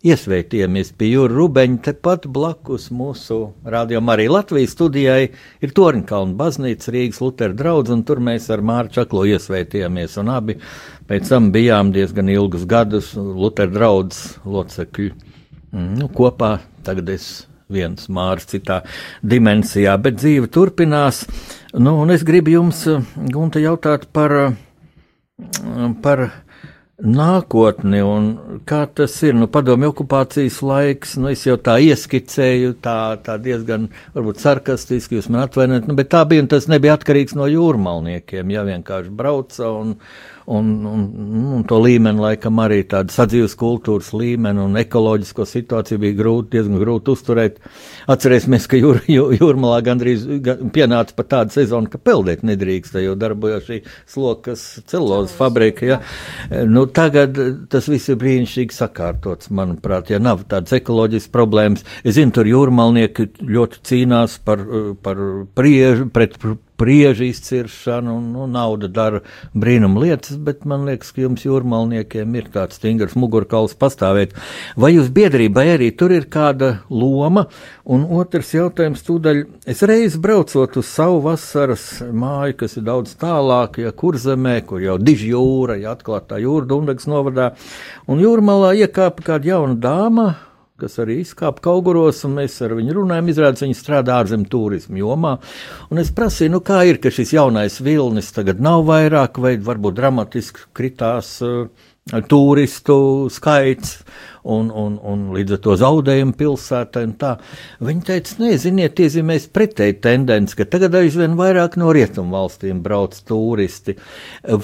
iesvētījāmies 0.03 0.91
pie 0.99 1.13
Jūra 1.13 1.31
Rubeņa, 1.31 1.79
tepat 1.87 2.25
blakus 2.31 2.89
mūsu 2.91 3.37
rādījumam 3.63 4.11
arī 4.13 4.25
Latvijas 4.31 4.75
studijai 4.75 5.29
ir 5.63 5.73
Torinkalna 5.75 6.35
baznīca 6.39 6.91
Rīgas 6.91 7.21
Lutera 7.23 7.55
draudz, 7.55 7.93
un 7.95 8.03
tur 8.07 8.19
mēs 8.23 8.49
ar 8.51 8.63
Māru 8.65 8.91
Čaklo 8.93 9.23
iesvētījāmies, 9.31 10.17
un 10.19 10.33
abi 10.33 10.57
pēc 11.07 11.31
tam 11.31 11.49
bijām 11.55 11.93
diezgan 11.95 12.31
ilgus 12.33 12.67
gadus 12.67 13.13
Lutera 13.15 13.71
draudz 13.71 14.19
locekļi 14.43 15.09
mm, 15.13 15.89
nu, 16.01 16.11
kopā. 16.11 16.57
Tagad 16.83 17.13
es 17.13 17.27
viens 17.71 18.09
mārs 18.11 18.49
citā 18.51 18.81
dimensijā, 19.23 19.95
bet 20.03 20.19
dzīve 20.19 20.51
turpinās. 20.51 21.23
Nu, 21.73 21.95
un 22.03 22.11
es 22.11 22.25
gribu 22.27 22.57
jums, 22.57 22.83
Gunta, 23.31 23.63
jautāt 23.63 24.09
par, 24.11 24.35
par 26.03 26.27
nākotni 27.01 28.03
un 28.05 28.27
kā 28.69 28.83
tas 28.95 29.15
ir. 29.25 29.33
Nu, 29.37 29.47
padomju 29.51 29.89
okupācijas 29.91 30.59
laiks, 30.65 31.15
nu, 31.21 31.31
es 31.33 31.45
jau 31.47 31.57
tā 31.61 31.79
ieskicēju, 31.81 32.75
tā, 32.83 32.97
tā 33.25 33.37
diezgan, 33.41 33.89
varbūt 34.13 34.43
sarkastiski 34.43 35.17
jūs 35.17 35.31
man 35.33 35.47
atvainojat, 35.47 35.89
nu, 35.89 35.97
bet 35.97 36.11
tā 36.13 36.23
bija 36.29 36.45
un 36.45 36.51
tas 36.53 36.69
nebija 36.71 36.97
atkarīgs 36.99 37.35
no 37.39 37.49
jūrmalniekiem, 37.49 38.53
ja 38.53 38.65
vienkārši 38.67 39.13
brauca 39.17 39.71
un, 39.73 39.97
un, 40.45 40.71
un, 40.87 41.03
un 41.57 41.63
to 41.67 41.79
līmeni, 41.81 42.21
laikam, 42.23 42.59
arī 42.63 42.81
tādu 42.89 43.13
sadzīves 43.13 43.55
kultūras 43.59 44.11
līmeni 44.15 44.63
un 44.63 44.77
ekoloģisko 44.81 45.45
situāciju 45.47 46.01
bija 46.03 46.17
grūti, 46.19 46.51
diezgan 46.57 46.81
grūti 46.81 47.13
uzturēt. 47.13 47.59
Atcerēsimies, 48.11 48.67
ka 48.69 48.79
jūr, 48.79 49.01
jūr, 49.11 49.35
jūrmalā 49.39 49.79
gandrīz 49.85 50.25
pienāca 50.75 51.15
pat 51.17 51.31
tāda 51.33 51.55
sezona, 51.55 51.91
ka 51.91 52.01
peldēt 52.01 52.43
nedrīkst, 52.47 52.97
jo 53.03 53.15
darbojas 53.19 53.67
šī 53.69 53.79
slokas 54.09 54.65
celulozes 54.89 55.35
fabrika. 55.37 55.87
Ja. 55.87 56.01
Nu, 56.69 56.85
tagad 56.91 57.39
tas 57.71 57.87
viss 57.91 58.11
ir 58.11 58.19
brīnišķīgi 58.21 58.75
sakārtots, 58.75 59.51
manuprāt, 59.53 60.11
ja 60.13 60.19
nav 60.23 60.45
tādas 60.51 60.75
ekoloģiskas 60.79 61.33
problēmas. 61.33 61.87
Es 62.03 62.17
zinu, 62.17 62.35
tur 62.35 62.49
jūrmalnieki 62.49 63.29
ļoti 63.47 63.83
cīnās 63.87 64.39
par, 64.45 64.63
par 65.05 65.19
priežu, 65.55 66.09
pret 66.13 66.37
priežu 66.77 67.27
izciršanu, 67.27 68.15
un 68.17 68.29
nu, 68.33 68.47
nauda 68.49 68.89
dara 68.91 69.21
brīnum 69.53 69.97
lietas, 70.01 70.37
bet 70.41 70.65
man 70.69 70.85
liekas, 70.87 71.11
ka 71.13 71.23
jums 71.23 71.45
jūrmalniekiem 71.45 72.37
ir 72.39 72.49
tāds 72.53 72.79
stingrs 72.79 73.17
mugurkauls 73.19 73.75
pastāvēt. 73.79 74.33
Vai 74.79 74.93
jūs 74.95 75.11
biedrībai 75.13 75.67
arī 75.75 75.91
tur 75.97 76.13
ir 76.15 76.27
kāda 76.33 76.73
loma? 76.89 77.45
Un 77.83 78.05
otrs 78.17 78.53
jautājums 78.55 79.03
tūdaļ, 79.05 79.43
es 79.69 79.83
reiz 79.87 80.17
braucot 80.21 80.79
uz 80.79 80.89
savu 80.89 81.21
vasaras 81.27 81.85
māju, 82.11 82.57
kas 82.63 82.77
ir 82.79 82.87
daudz 82.87 83.17
tālāk, 83.21 83.81
ja 83.83 83.91
kurzemē, 83.91 84.59
kur 84.67 84.81
jau 84.83 84.97
diž 85.01 85.27
jūra, 85.33 85.77
ja 85.81 85.93
atklātā 85.97 86.41
jūra 86.41 86.69
Dundagas 86.69 87.09
novadā, 87.11 87.51
un 88.07 88.23
jūrmalā 88.23 88.73
iekāpa 88.85 89.29
kāda 89.33 89.53
jauna 89.53 89.77
dāma, 89.83 90.27
kas 90.81 90.97
arī 91.01 91.19
izkāpa 91.21 91.61
kauguros, 91.67 92.23
un 92.27 92.37
mēs 92.39 92.55
ar 92.65 92.73
viņu 92.77 92.97
runājam. 92.97 93.29
Izrādās, 93.29 93.63
viņi 93.65 93.77
strādā 93.77 94.17
ārzemju 94.23 94.49
turismu 94.49 94.99
jomā. 95.03 95.37
Un 95.93 96.01
es 96.01 96.11
prasīju, 96.15 96.55
nu 96.55 96.61
kā 96.65 96.81
ir, 96.89 96.99
ka 97.03 97.13
šis 97.13 97.35
jaunais 97.35 97.79
vilnis 97.83 98.31
tagad 98.35 98.61
nav 98.63 98.85
vairāk, 98.89 99.37
vai 99.43 99.55
varbūt 99.61 99.99
dramatiski 99.99 100.65
kritās 100.75 101.35
uh, 101.45 101.67
turistu 102.29 103.29
skaits. 103.33 103.99
Un, 104.43 104.67
un, 104.75 104.97
un 105.07 105.29
līdz 105.31 105.55
ar 105.55 105.59
to 105.63 105.73
zaudējumu 105.79 106.33
pilsētai. 106.35 107.05
Viņi 107.79 108.01
teica, 108.09 108.33
neziniet, 108.41 108.99
iezīmēs 108.99 109.45
pretēji 109.55 110.01
tendenci, 110.03 110.57
ka 110.59 110.67
tagad 110.67 110.97
aizvien 110.99 111.37
vairāk 111.39 111.77
no 111.79 111.93
rietumu 111.95 112.35
valstīm 112.35 112.81
brauc 112.83 113.15
turisti. 113.23 113.95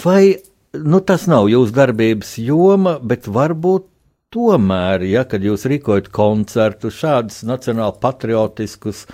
Vai 0.03 0.35
nu, 0.75 0.99
tas 0.99 1.29
nav 1.31 1.47
jūsu 1.49 1.73
darbības 1.77 2.35
joma, 2.43 2.97
bet 2.99 3.31
varbūt 3.31 3.87
Tomēr, 4.29 5.01
ja 5.09 5.23
kad 5.25 5.41
jūs 5.41 5.63
rīkojat 5.65 6.11
koncertu, 6.13 6.91
šādus 6.93 7.39
nacionāli 7.49 7.97
patriotiskus 7.97 9.07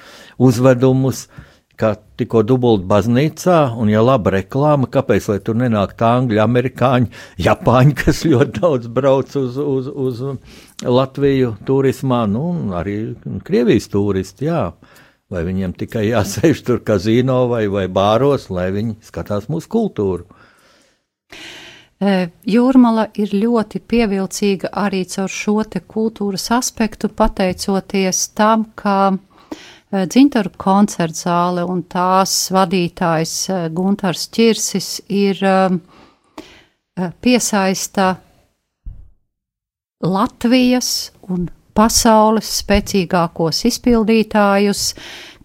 uzvedumus, 0.43 1.21
kā 1.79 1.93
tikko 2.19 2.41
dubult 2.43 2.83
baznīcā, 2.89 3.61
un 3.79 3.93
ja 3.93 4.01
laba 4.03 4.33
reklāma, 4.35 4.89
kāpēc 4.91 5.29
lai 5.31 5.37
tur 5.39 5.55
nenāk 5.61 5.93
tā 5.95 6.09
angļu, 6.17 6.41
amerikāņu, 6.43 7.23
japāņu, 7.47 7.95
kas 8.03 8.21
ļoti 8.27 8.59
daudz 8.59 8.91
brauc 8.91 9.39
uz, 9.39 9.55
uz, 9.55 9.87
uz 9.87 10.21
Latviju 10.83 11.55
turismā, 11.63 12.25
nu, 12.27 12.49
arī 12.75 12.97
Krievijas 13.47 13.87
turisti, 13.95 14.49
jā. 14.51 14.65
Vai 15.31 15.45
viņiem 15.47 15.71
tikai 15.79 16.09
jāsēž 16.09 16.59
tur 16.67 16.83
kazino 16.83 17.45
vai, 17.49 17.69
vai 17.71 17.87
bāros, 17.87 18.51
lai 18.51 18.67
viņi 18.75 18.99
skatās 19.07 19.47
mūsu 19.47 19.71
kultūru? 19.71 20.27
E, 21.95 22.27
Jūrmala 22.43 23.05
ir 23.15 23.31
ļoti 23.31 23.79
pievilcīga 23.87 24.71
arī 24.81 25.05
caur 25.07 25.31
šo 25.31 25.61
te 25.63 25.79
kultūras 25.79 26.49
aspektu, 26.51 27.07
pateicoties 27.07 28.27
tam, 28.35 28.65
ka 28.75 29.13
e, 29.15 30.03
Dzintaru 30.03 30.51
koncerta 30.59 31.21
zāle 31.21 31.63
un 31.63 31.85
tās 31.87 32.33
vadītājs 32.51 33.35
e, 33.47 33.59
Guntars 33.71 34.27
Čirsis 34.27 34.89
ir 35.07 35.39
piesaista 37.23 38.13
Latvijas 40.03 40.89
un 41.31 41.47
pasaules 41.75 42.51
spēcīgākos 42.61 43.65
izpildītājus, 43.67 44.83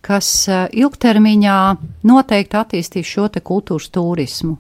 kas 0.03 0.31
ilgtermiņā 0.51 1.59
noteikti 2.07 2.59
attīstīs 2.59 3.11
šo 3.17 3.27
te 3.35 3.43
kultūras 3.43 3.91
turismu. 3.95 4.59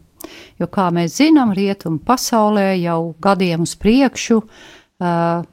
Jo, 0.60 0.68
kā 0.72 0.88
mēs 0.94 1.18
zinām, 1.20 1.54
rietumu 1.56 2.00
pasaulē 2.06 2.74
jau 2.80 3.14
gadiem 3.22 3.66
uz 3.66 3.76
priekšu 3.80 4.40
uh, 4.40 5.44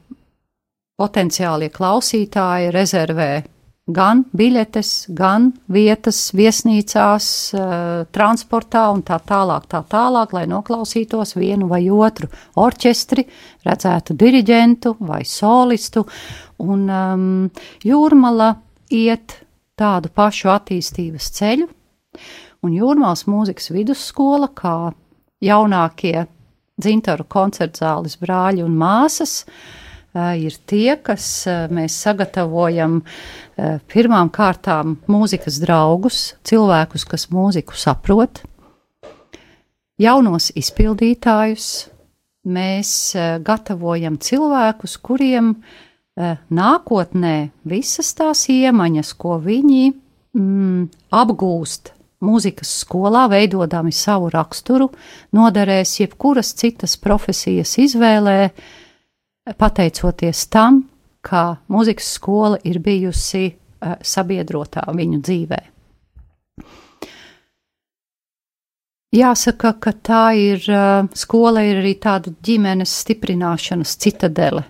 potenciālie 0.97 1.69
klausītāji 1.73 2.73
rezervē 2.73 3.32
gan 3.88 4.25
biļetes, 4.36 5.07
gan 5.15 5.51
vietas 5.71 6.19
viesnīcās, 6.36 7.28
transportā 8.15 8.84
un 8.91 9.03
tā 9.07 9.19
tālāk, 9.23 9.67
tā 9.71 9.82
tālāk, 9.88 10.34
lai 10.36 10.43
noklausītos 10.51 11.38
vienu 11.38 11.69
vai 11.71 11.86
otru 11.89 12.28
orķestri, 12.59 13.25
redzētu 13.67 14.17
diriģentu 14.19 14.97
vai 15.07 15.23
solistu. 15.28 16.03
Un 16.63 16.88
um, 16.89 17.25
jūrmala 17.86 18.55
iet 18.91 19.39
tādu 19.78 20.11
pašu 20.11 20.51
attīstības 20.51 21.32
ceļu, 21.38 21.69
un 22.66 22.74
Jūrmāls 22.76 23.26
mūzikas 23.30 23.72
vidusskola, 23.74 24.49
kā 24.55 24.91
jaunākie 25.43 26.28
dzintaru 26.78 27.26
koncertzāles 27.30 28.18
brāļi 28.22 28.64
un 28.66 28.78
māsas, 28.78 29.43
ir 30.18 30.55
tie, 30.70 30.95
kas 31.03 31.45
mēs 31.74 31.97
sagatavojam 32.05 33.01
pirmām 33.91 34.32
kārtām 34.34 34.97
mūzikas 35.10 35.60
draugus, 35.62 36.22
cilvēkus, 36.47 37.05
kas 37.10 37.28
mūziku 37.34 37.78
saprot, 37.78 38.41
jaunos 40.01 40.51
izpildītājus, 40.58 41.68
mēs 42.47 42.91
gatavojam 43.45 44.18
cilvēkus, 44.22 44.97
kuriem 45.03 45.53
nākotnē 46.18 47.36
visas 47.68 48.14
tās 48.18 48.47
iemaņas, 48.49 49.14
ko 49.22 49.38
viņi 49.43 49.91
mm, 49.91 50.88
apgūst 51.14 51.93
mūzikas 52.24 52.72
skolā, 52.84 53.28
veidodami 53.32 53.93
savu 53.93 54.32
raksturu, 54.34 54.89
noderēs 55.38 55.99
jebkuras 56.01 56.53
citas 56.57 56.97
profesijas 56.97 57.76
izvēlē, 57.82 58.38
pateicoties 59.57 60.47
tam, 60.51 60.84
ka 61.22 61.59
mūzikas 61.72 62.09
skola 62.18 62.59
ir 62.68 62.80
bijusi 62.84 63.45
uh, 63.51 63.97
sabiedrotā 64.01 64.86
viņu 64.95 65.22
dzīvē. 65.24 65.61
Jāsaka, 69.16 69.70
ka 69.80 69.93
tā 70.03 70.24
ir 70.36 70.66
skola, 71.16 71.62
ir 71.64 71.78
arī 71.80 71.93
tāda 72.03 72.34
ģimenes 72.43 72.91
stiprināšanas 73.05 73.93
citadele. 74.03 74.66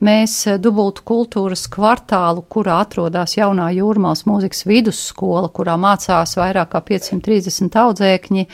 Mēs 0.00 0.36
dubultu 0.64 1.02
kultūras 1.04 1.66
kvartālu, 1.68 2.40
kurā 2.48 2.78
atrodas 2.86 3.34
jaunā 3.36 3.66
jūrmālas 3.76 4.24
mūzikas 4.24 4.64
vidusskola, 4.64 5.50
kurā 5.52 5.74
mācās 5.76 6.32
vairāk 6.40 6.70
kā 6.72 6.80
530 6.88 7.76
audzēkņi, 7.82 8.46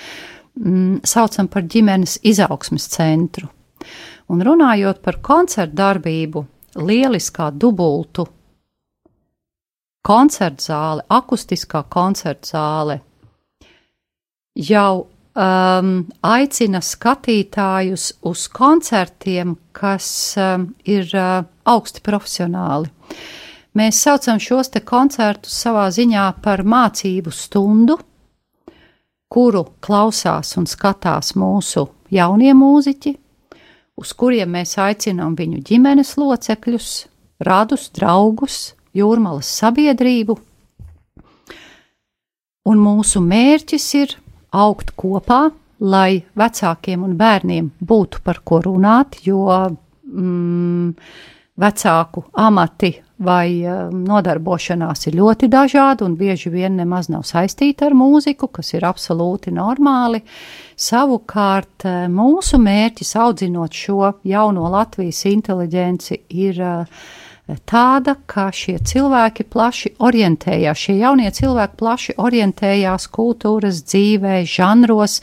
m, 0.58 0.96
saucam 1.06 1.46
par 1.46 1.68
ģimenes 1.70 2.16
izaugsmes 2.26 2.88
centru. 2.96 3.46
Un 4.34 4.42
runājot 4.42 4.98
par 5.06 5.20
koncertu 5.22 5.78
darbību, 5.78 6.42
lieliskā 6.82 7.52
dubultu 7.54 8.26
koncertu 10.02 10.66
zāle, 10.66 11.06
akustiskā 11.06 11.84
koncertu 11.86 12.50
zāle 12.50 12.98
jau 14.58 15.06
um, 15.38 15.92
aicina 16.26 16.80
skatītājus 16.82 18.10
uz 18.26 18.46
koncertiem, 18.52 19.56
kas 19.72 20.08
um, 20.40 20.68
ir 20.84 21.08
uh, 21.14 21.46
augsti 21.68 22.02
profesionāli. 22.04 22.90
Mēs 23.78 24.00
saucam 24.02 24.40
šos 24.42 24.72
te 24.74 24.82
koncertus 24.82 25.54
savā 25.62 25.86
ziņā 25.94 26.24
par 26.42 26.64
mācību 26.66 27.30
stundu, 27.34 27.98
kuru 29.30 29.64
klausās 29.84 30.56
un 30.58 30.66
skatās 30.66 31.34
mūsu 31.38 31.86
jaunie 32.10 32.54
mūziķi, 32.56 33.14
uz 34.00 34.14
kuriem 34.18 34.56
mēs 34.56 34.74
aicinām 34.82 35.36
viņu 35.38 35.62
ģimenes 35.68 36.16
locekļus, 36.18 36.92
radus, 37.44 37.90
draugus, 37.94 38.72
jūrmalas 38.96 39.50
sabiedrību. 39.60 40.38
Un 42.68 42.80
mūsu 42.82 43.20
mērķis 43.24 43.86
ir 44.00 44.16
augt 44.50 44.94
kopā, 44.98 45.48
lai 45.78 46.22
vecākiem 46.38 47.04
un 47.06 47.16
bērniem 47.18 47.72
būtu 47.78 48.22
par 48.24 48.40
ko 48.44 48.62
runāt, 48.64 49.20
jo 49.26 49.44
mm, 49.48 50.94
vecāku 51.58 52.24
amati 52.38 52.92
vai 53.18 53.64
um, 53.66 54.02
nodarbošanās 54.06 55.08
ir 55.08 55.16
ļoti 55.18 55.48
dažādi 55.50 56.04
un 56.06 56.14
bieži 56.18 56.52
vien 56.54 56.76
nemaz 56.78 57.08
nav 57.10 57.24
saistīti 57.26 57.86
ar 57.86 57.96
mūziku, 57.98 58.50
kas 58.54 58.72
ir 58.76 58.86
absolūti 58.86 59.50
normāli. 59.54 60.22
Savukārt 60.78 61.86
eh, 61.90 62.04
mūsu 62.06 62.60
mērķis 62.62 63.16
audzinot 63.18 63.74
šo 63.74 64.12
jauno 64.22 64.68
Latvijas 64.70 65.24
inteliģenci 65.26 66.20
ir 66.38 66.62
uh, 66.62 67.00
tāda, 67.68 68.16
ka 68.28 68.48
šie 68.52 68.76
cilvēki 68.84 69.46
plaši 69.48 69.94
orientējās, 70.04 70.84
šie 70.84 70.98
jaunie 71.00 71.30
cilvēki 71.32 71.78
plaši 71.80 72.16
orientējās 72.20 73.08
kultūras 73.14 73.80
dzīvē, 73.88 74.42
žanros 74.44 75.22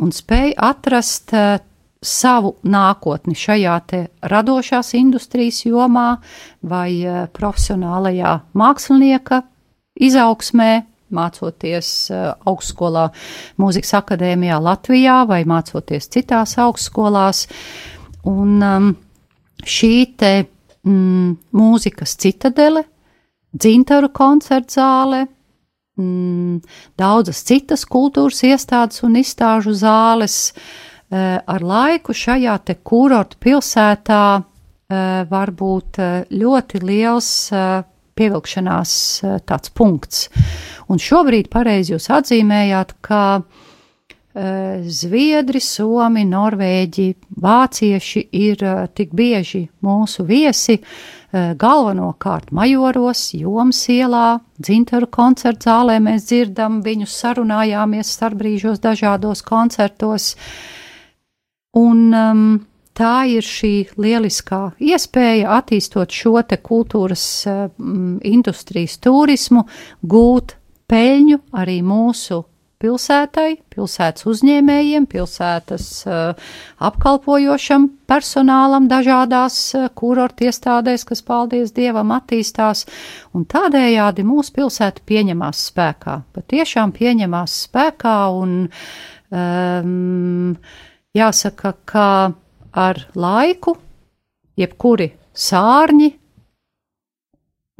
un 0.00 0.10
spēja 0.14 0.56
atrast 0.70 1.34
uh, 1.36 1.60
savu 2.02 2.56
nākotni 2.64 3.36
šajā 3.36 3.78
radošās 4.32 4.94
industrijas 4.98 5.62
jomā 5.68 6.16
vai 6.62 6.90
uh, 7.04 7.26
profesionālajā 7.36 8.38
mākslinieka 8.56 9.42
izaugsmē, 10.00 10.70
mācoties 11.14 12.10
uh, 12.10 12.32
augstskolā, 12.50 13.10
mūzikas 13.60 13.94
akadēmijā 14.00 14.58
Latvijā 14.64 15.20
vai 15.28 15.44
mācoties 15.46 16.10
citās 16.10 16.56
augstskolās. 16.58 17.46
Un 18.26 18.58
um, 18.58 18.94
šī 19.64 19.94
te 20.18 20.32
mm, 20.86 21.34
mūzikas 21.56 22.16
citadele, 22.20 22.84
dzintaru 23.52 24.10
koncertzāle, 24.14 25.24
mm, 25.98 26.60
daudzas 27.00 27.42
citas 27.46 27.86
kultūras 27.88 28.42
iestādes 28.46 29.02
un 29.06 29.18
izstāžu 29.20 29.74
zāles. 29.76 30.52
Uh, 31.10 31.40
ar 31.42 31.64
laiku 31.66 32.14
šajā 32.14 32.52
te 32.62 32.76
kurortu 32.86 33.40
pilsētā 33.42 34.24
uh, 34.38 34.44
var 35.26 35.50
būt 35.50 35.98
uh, 35.98 36.20
ļoti 36.30 36.84
liels 36.84 37.30
pievilkšanās 38.20 38.92
tāds 39.48 39.72
punkts. 39.74 40.28
Un 40.92 41.00
šobrīd 41.02 41.48
pareizi 41.50 41.96
jūs 41.96 42.06
atzīmējāt, 42.14 42.94
ka 43.02 43.20
Eh, 43.40 43.69
Zviedri, 44.30 45.58
Somi, 45.58 46.22
Norvēģi, 46.22 47.06
Vācieši 47.42 48.20
ir 48.38 48.60
eh, 48.62 48.84
tik 48.94 49.10
bieži 49.16 49.64
mūsu 49.82 50.22
viesi, 50.22 50.76
eh, 50.78 51.54
galvenokārt 51.58 52.52
majoros, 52.54 53.32
joms 53.34 53.80
ielā, 53.90 54.38
dzintaru 54.62 55.08
koncertu 55.10 55.66
zālē 55.66 55.98
mēs 56.04 56.28
dzirdam, 56.28 56.78
viņus 56.86 57.16
sarunājāmies 57.24 58.12
starpbrīžos 58.14 58.78
dažādos 58.78 59.42
koncertos. 59.42 60.36
Un 61.74 62.14
um, 62.14 62.44
tā 62.94 63.26
ir 63.30 63.42
šī 63.42 63.74
lieliskā 63.98 64.76
iespēja 64.78 65.58
attīstot 65.58 66.14
šo 66.14 66.36
te 66.46 66.60
kultūras 66.62 67.26
um, 67.50 68.20
industrijas 68.22 68.98
turismu, 69.02 69.66
gūt 70.06 70.54
peļņu 70.90 71.42
arī 71.58 71.80
mūsu 71.82 72.44
pilsētai, 72.80 73.58
pilsētas 73.72 74.24
uzņēmējiem, 74.30 75.06
pilsētas 75.10 75.86
uh, 76.08 76.52
apkalpojošam 76.88 77.86
personālam 78.08 78.86
dažādās 78.90 79.58
uh, 79.76 79.88
kurortu 79.96 80.48
iestādēs, 80.48 81.04
kas, 81.08 81.20
paldies 81.26 81.74
Dievam, 81.76 82.14
attīstās, 82.16 82.86
un 83.36 83.44
tādējādi 83.50 84.24
mūsu 84.24 84.56
pilsēta 84.56 85.04
pieņemās 85.08 85.66
spēkā, 85.70 86.16
patiešām 86.36 86.94
pieņemās 86.96 87.58
spēkā, 87.66 88.16
un 88.40 88.56
um, 88.64 90.56
jāsaka, 91.16 91.76
ka 91.84 92.08
ar 92.80 93.04
laiku 93.12 93.76
jebkuri 94.60 95.12
sārņi, 95.36 96.12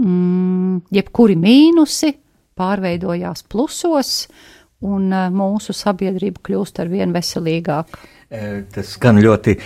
mm, 0.04 0.80
jebkuri 0.92 1.40
mīnusi 1.40 2.16
pārveidojās 2.60 3.46
plusos, 3.48 4.16
uh, 4.28 4.56
un 4.86 5.12
eh, 5.12 5.28
mūsu 5.34 5.74
sabiedrība 5.76 6.42
kļūst 6.46 6.80
ar 6.82 6.90
vien 6.92 7.14
veselīgāka. 7.14 8.00
Eh, 8.30 8.62
tas 8.70 8.92
skan 8.94 9.20
ļoti 9.22 9.56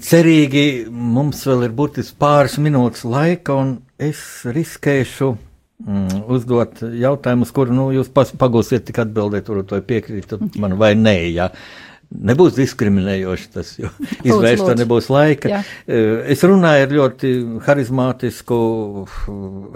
cerīgi. 0.00 0.66
Mums 0.90 1.44
vēl 1.48 1.66
ir 1.68 1.74
burtiski 1.76 2.16
pāris 2.20 2.56
minūtes 2.62 3.04
laika, 3.04 3.56
un 3.60 3.76
es 4.00 4.20
riskēšu 4.48 5.30
mm, 5.84 6.22
uzdot 6.32 6.84
jautājumu, 7.04 7.44
uz 7.44 7.54
kuru 7.54 7.76
nu, 7.76 7.88
jūs 7.94 8.10
pagūsiet 8.14 8.88
tik 8.88 9.02
atbildēt, 9.04 9.46
tur 9.48 9.60
to 9.68 9.80
piekrītu 9.84 10.40
man 10.62 10.78
vai 10.80 10.94
nē. 10.98 11.18
Ja. 11.34 11.50
Nebūs 12.24 12.54
diskriminējoši 12.56 13.48
tas, 13.54 13.72
jo 13.80 13.90
izvērst 14.28 14.66
to 14.66 14.76
nebūs 14.78 15.10
laika. 15.12 15.50
Jā. 15.50 15.62
Eh, 15.86 16.28
es 16.34 16.44
runāju 16.46 16.86
ar 16.86 16.94
ļoti 16.98 17.32
harizmātisku, 17.66 18.58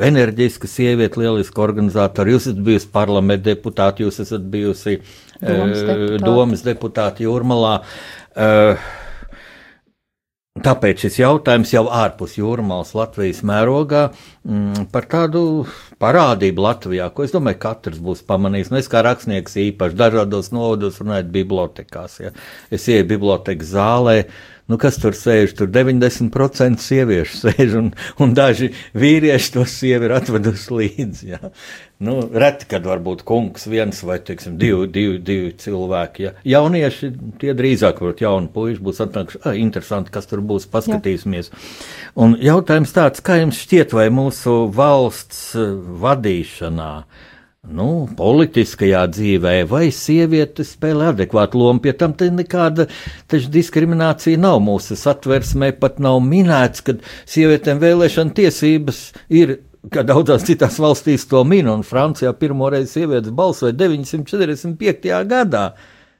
enerģisku 0.09 0.70
sievieti, 0.70 1.24
lielisku 1.24 1.64
organizatoru. 1.64 2.37
Jūs 2.37 2.51
esat 2.51 2.62
bijusi 2.68 2.93
parlamenta 2.95 3.51
deputāti, 3.51 4.07
jūs 4.07 4.22
esat 4.24 4.47
bijusi 4.53 5.01
domas 5.41 5.83
eh, 5.83 5.91
deputāti, 5.91 6.22
domas 6.24 6.64
deputāti 6.66 7.29
Jūrmalā. 7.29 7.74
Uh, 8.39 8.89
Tāpēc 10.65 11.03
šis 11.05 11.17
jautājums 11.21 11.71
jau 11.75 11.85
ārpus 11.93 12.37
jūrmālas 12.39 12.95
Latvijas 12.97 13.41
mērogā 13.47 14.09
mm, 14.47 14.89
par 14.93 15.07
tādu 15.11 15.43
parādību 16.03 16.65
Latvijā, 16.65 17.09
ko 17.15 17.27
es 17.27 17.35
domāju, 17.35 17.61
katrs 17.63 18.01
būs 18.03 18.25
pamanījis. 18.29 18.71
Nu, 18.73 18.79
es 18.81 18.91
kā 18.91 19.03
rakstnieks 19.05 19.59
īpaši 19.65 19.99
dažādos 19.99 20.53
novados 20.55 21.01
runājot 21.03 21.33
bibliotekās. 21.35 22.19
Ja. 22.25 22.33
Es 22.75 22.89
ieju 22.89 23.07
bibliotekas 23.13 23.75
zālē, 23.75 24.17
Nu, 24.69 24.77
kas 24.77 24.99
tur 25.01 25.14
sēž? 25.16 25.55
Tur 25.57 25.71
90% 25.73 26.83
sieviešu 26.85 27.39
sēž, 27.41 27.77
un, 27.81 27.87
un 28.21 28.35
daži 28.37 28.75
vīrieši 28.99 29.55
to 29.55 29.62
sievi 29.69 30.05
ir 30.11 30.12
atvedusi 30.19 30.75
līdzi. 30.77 31.29
Ja. 31.31 31.53
Nu, 32.05 32.19
reti, 32.29 32.69
kad 32.69 32.85
var 32.87 33.01
būt 33.05 33.25
kungs 33.29 33.64
viens 33.71 34.03
vai, 34.05 34.19
teiksim, 34.25 34.59
divi, 34.61 34.85
divi, 34.93 35.16
divi 35.25 35.55
cilvēki. 35.62 36.27
Ja. 36.27 36.35
Jaunieši, 36.53 37.11
tie 37.41 37.55
drīzāk, 37.57 38.03
varbūt 38.05 38.21
jauni 38.27 38.53
puiši 38.53 38.85
būs 38.85 39.01
atnākuši, 39.07 39.41
ah, 39.49 39.57
interesanti, 39.57 40.12
kas 40.12 40.29
tur 40.29 40.45
būs, 40.45 40.69
paskatīsimies. 40.71 41.49
Jā. 41.49 41.64
Un 42.21 42.37
jautājums 42.45 42.93
tāds, 42.93 43.25
kā 43.25 43.41
jums 43.41 43.64
šķiet, 43.64 43.97
vai 43.97 44.11
mūsu 44.12 44.61
valsts 44.77 45.57
vadīšanā, 46.05 46.93
uh, 47.01 47.27
nu, 47.67 48.09
politiskajā 48.19 49.03
dzīvē, 49.13 49.55
vai 49.71 49.89
sieviete 49.95 50.65
spēlē 50.67 51.13
adekvātu 51.13 51.61
lomu. 51.61 51.83
Pie 51.83 51.95
tam 51.99 52.15
nekāda 52.15 52.89
diskriminācija 53.29 54.41
nav. 54.41 54.61
Mūsu 54.65 54.97
satversmē 54.99 55.73
pat 55.81 55.99
nav 56.03 56.21
minēts, 56.25 56.85
ka 56.85 56.99
sievietēm 57.29 57.83
vēlēšana 57.83 58.37
tiesības 58.39 59.03
ir. 59.29 59.59
Kā 59.95 60.03
daudzās 60.03 60.43
citās 60.45 60.75
valstīs 60.83 61.23
to 61.31 61.45
min, 61.47 61.69
un 61.71 61.85
Francijā 61.87 62.33
pirmo 62.37 62.67
reizi 62.69 62.99
sievietes 62.99 63.31
balsoja 63.33 63.73
945. 63.79 65.07
gadā. 65.31 65.63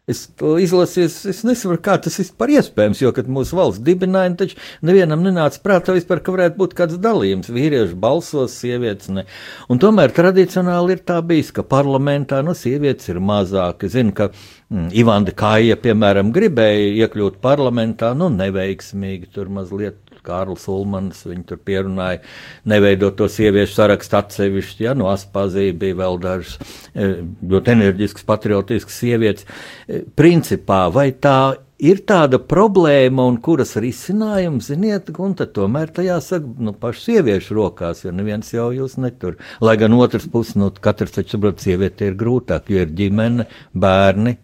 Es 0.09 0.23
to 0.41 0.55
izlasīju, 0.57 1.05
es, 1.11 1.17
es 1.29 1.43
nesaprotu, 1.45 1.83
kā 1.85 1.99
tas 2.01 2.15
vispār 2.17 2.55
iespējams, 2.55 3.03
jo, 3.03 3.11
kad 3.13 3.27
mūsu 3.29 3.59
valsts 3.59 3.83
dibināja, 3.85 4.33
taču 4.41 4.57
nevienam 4.89 5.21
nenāca 5.21 5.61
prātā 5.65 5.93
vispār, 5.97 6.23
ka 6.25 6.33
varētu 6.33 6.57
būt 6.57 6.77
kāds 6.79 6.97
dalījums. 7.05 7.51
Vīrieši 7.53 7.99
balsos, 8.01 8.57
sievietes 8.57 9.13
ne. 9.13 9.27
Un 9.69 9.83
tomēr 9.83 10.15
tradicionāli 10.17 10.97
ir 10.97 11.05
tā 11.09 11.19
bijis, 11.21 11.53
ka 11.53 11.67
parlamentā 11.67 12.41
nu, 12.47 12.57
sievietes 12.57 13.13
ir 13.13 13.21
mazāk. 13.21 13.85
Es 13.85 13.93
zinu, 13.99 14.17
ka 14.17 14.31
mm, 14.33 14.89
Ivanda 14.97 15.37
Kāja, 15.37 15.77
piemēram, 15.85 16.33
gribēja 16.33 16.89
iekļūt 17.05 17.37
parlamentā, 17.45 18.15
nu 18.17 18.31
neveiksmīgi 18.33 19.29
tur 19.37 19.53
mazliet 19.53 20.08
Kārlis 20.29 20.69
Ulmans, 20.71 21.25
viņi 21.29 21.47
tur 21.49 21.63
pierunāja 21.65 22.23
neveidot 22.69 23.17
to 23.19 23.29
sieviešu 23.33 23.79
sarakstu 23.81 24.21
atsevišķi, 24.21 24.89
ja, 24.89 24.97
no 24.99 25.09
Aspazija 25.13 25.77
bija 25.79 25.99
vēl 26.05 26.21
dažas 26.23 26.59
e, 26.95 27.09
ļoti 27.49 27.75
enerģiskas, 27.75 28.29
patriotiskas 28.29 29.01
sievietes. 29.03 29.49
E, 29.89 30.05
principā, 30.19 30.87
vai 30.93 31.11
tā 31.17 31.39
ir 31.79 32.03
tāda 32.09 32.41
problēma, 32.43 33.25
un 33.31 33.39
kuras 33.43 33.77
risinājums, 33.81 34.71
ziniet, 34.73 35.11
un 35.23 35.37
tomēr 35.39 35.93
tajā 35.95 36.19
saka, 36.25 36.51
nu, 36.59 36.75
pašu 36.75 37.05
sieviešu 37.07 37.57
rokās, 37.59 38.05
jo 38.05 38.13
neviens 38.15 38.51
jau 38.53 38.69
jūs 38.75 38.99
netur. 39.01 39.39
Lai 39.65 39.77
gan 39.81 39.95
otrs 39.97 40.29
puses, 40.31 40.59
nu, 40.59 40.71
katrs 40.71 41.15
taču 41.15 41.37
saprot, 41.37 41.63
sieviete 41.63 42.11
ir 42.11 42.19
grūtāk, 42.19 42.71
jo 42.73 42.83
ir 42.83 42.95
ģimene, 42.99 43.49
bērni, 43.75 44.39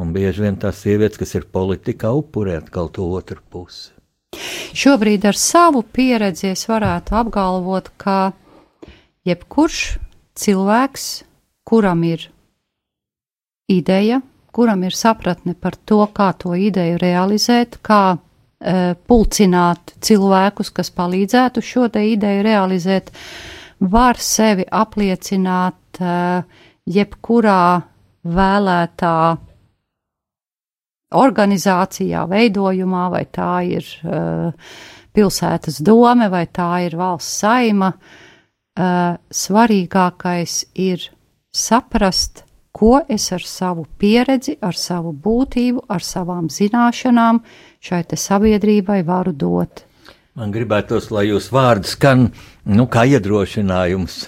un 0.00 0.14
bieži 0.16 0.46
vien 0.46 0.56
tās 0.60 0.80
sievietes, 0.84 1.20
kas 1.20 1.36
ir 1.38 1.50
politikā, 1.52 2.14
upurē 2.16 2.58
atkal 2.62 2.90
to 2.92 3.06
otru 3.12 3.44
pusi. 3.50 3.92
Šobrīd 4.74 5.24
ar 5.28 5.38
savu 5.38 5.82
pieredzi 5.82 6.50
es 6.52 6.66
varētu 6.68 7.16
apgalvot, 7.18 7.90
ka 8.00 8.32
jebkurš 9.28 9.80
cilvēks, 10.38 11.08
kuram 11.64 12.02
ir 12.04 12.28
ideja, 13.70 14.20
kuram 14.54 14.84
ir 14.84 14.94
sapratne 14.94 15.54
par 15.54 15.76
to, 15.76 16.02
kā 16.14 16.32
to 16.38 16.54
ideju 16.58 16.98
realizēt, 17.02 17.78
kā 17.82 18.02
e, 18.14 18.94
pulcināt 19.08 19.94
cilvēkus, 20.04 20.70
kas 20.74 20.92
palīdzētu 20.94 21.64
šo 21.64 21.88
te 21.94 22.04
ideju 22.12 22.44
realizēt, 22.46 23.10
var 23.80 24.20
sevi 24.20 24.66
apliecināt 24.70 26.00
e, 26.00 26.14
jebkurā 26.90 27.64
vēlētā 28.24 29.16
organizācijā, 31.14 32.24
veidojumā, 32.30 33.04
vai 33.12 33.24
tā 33.32 33.52
ir 33.66 33.88
uh, 34.04 34.52
pilsētas 35.14 35.80
dome, 35.84 36.28
vai 36.32 36.46
tā 36.46 36.70
ir 36.86 36.98
valsts 36.98 37.44
saima. 37.44 37.92
Uh, 38.74 39.14
svarīgākais 39.30 40.64
ir 40.82 41.04
saprast, 41.54 42.42
ko 42.74 42.98
es 43.08 43.28
ar 43.32 43.44
savu 43.46 43.86
pieredzi, 43.98 44.56
ar 44.58 44.74
savu 44.74 45.14
būtību, 45.14 45.86
ar 45.88 46.02
savām 46.02 46.50
zināšanām 46.50 47.38
šai 47.84 48.02
sabiedrībai 48.18 49.04
varu 49.06 49.32
dot. 49.32 49.84
Man 50.34 50.50
gribētos, 50.50 51.12
lai 51.14 51.28
jūs 51.28 51.52
vārds 51.54 51.94
skan 51.94 52.32
nu, 52.66 52.88
kā 52.90 53.04
iedrošinājums 53.06 54.24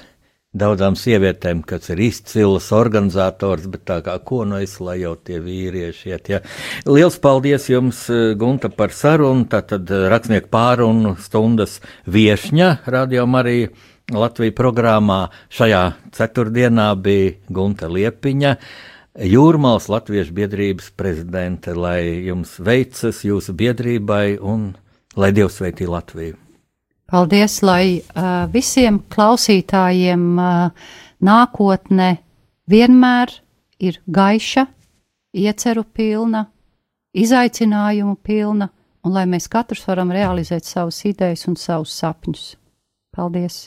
daudzām 0.59 0.97
sievietēm, 0.99 1.63
kas 1.67 1.91
ir 1.93 2.01
izcils 2.07 2.71
organizators, 2.75 3.67
bet 3.71 3.85
tā 3.89 4.01
kā 4.07 4.17
ko 4.25 4.45
nu 4.49 4.61
es, 4.63 4.79
lai 4.81 4.99
jau 5.03 5.15
tie 5.17 5.41
vīrieši 5.43 6.13
iet. 6.13 6.31
Ja. 6.33 6.41
Liels 6.89 7.19
paldies 7.23 7.69
jums, 7.71 8.07
eh, 8.11 8.35
Gunta, 8.39 8.71
par 8.73 8.95
sarunu. 8.97 9.47
Tātad 9.53 9.91
eh, 9.91 10.09
rakstnieku 10.13 10.51
pārunu 10.53 11.17
stundas 11.21 11.81
viešņa 12.07 12.73
Radio 12.87 13.27
Marija 13.27 13.71
Latvija 14.15 14.55
programmā 14.55 15.33
šajā 15.51 15.83
ceturtdienā 16.15 16.93
bija 17.03 17.33
Gunta 17.51 17.91
Liepiņa. 17.91 18.55
Jūrmāls 19.27 19.89
Latviešu 19.91 20.37
biedrības 20.37 20.93
prezidente, 20.95 21.75
lai 21.75 22.29
jums 22.29 22.55
veicas 22.63 23.25
jūsu 23.27 23.57
biedrībai 23.57 24.37
un 24.39 24.75
lai 25.17 25.33
Dievs 25.35 25.59
sveitī 25.59 25.89
Latviju! 25.91 26.46
Paldies, 27.07 27.61
lai 27.63 28.01
uh, 28.01 28.47
visiem 28.51 28.99
klausītājiem 29.15 30.25
uh, 30.43 30.89
nākotne 31.23 32.17
vienmēr 32.67 33.31
ir 33.79 34.01
gaiša, 34.11 34.67
ieceru 35.37 35.85
pilna, 35.87 36.47
izaicinājumu 37.15 38.19
pilna, 38.27 38.71
un 39.07 39.15
lai 39.15 39.27
mēs 39.31 39.47
katrs 39.53 39.87
varam 39.87 40.11
realizēt 40.11 40.67
savus 40.67 41.05
idejas 41.07 41.47
un 41.47 41.55
savus 41.55 41.95
sapņus. 41.95 42.55
Paldies! 43.15 43.67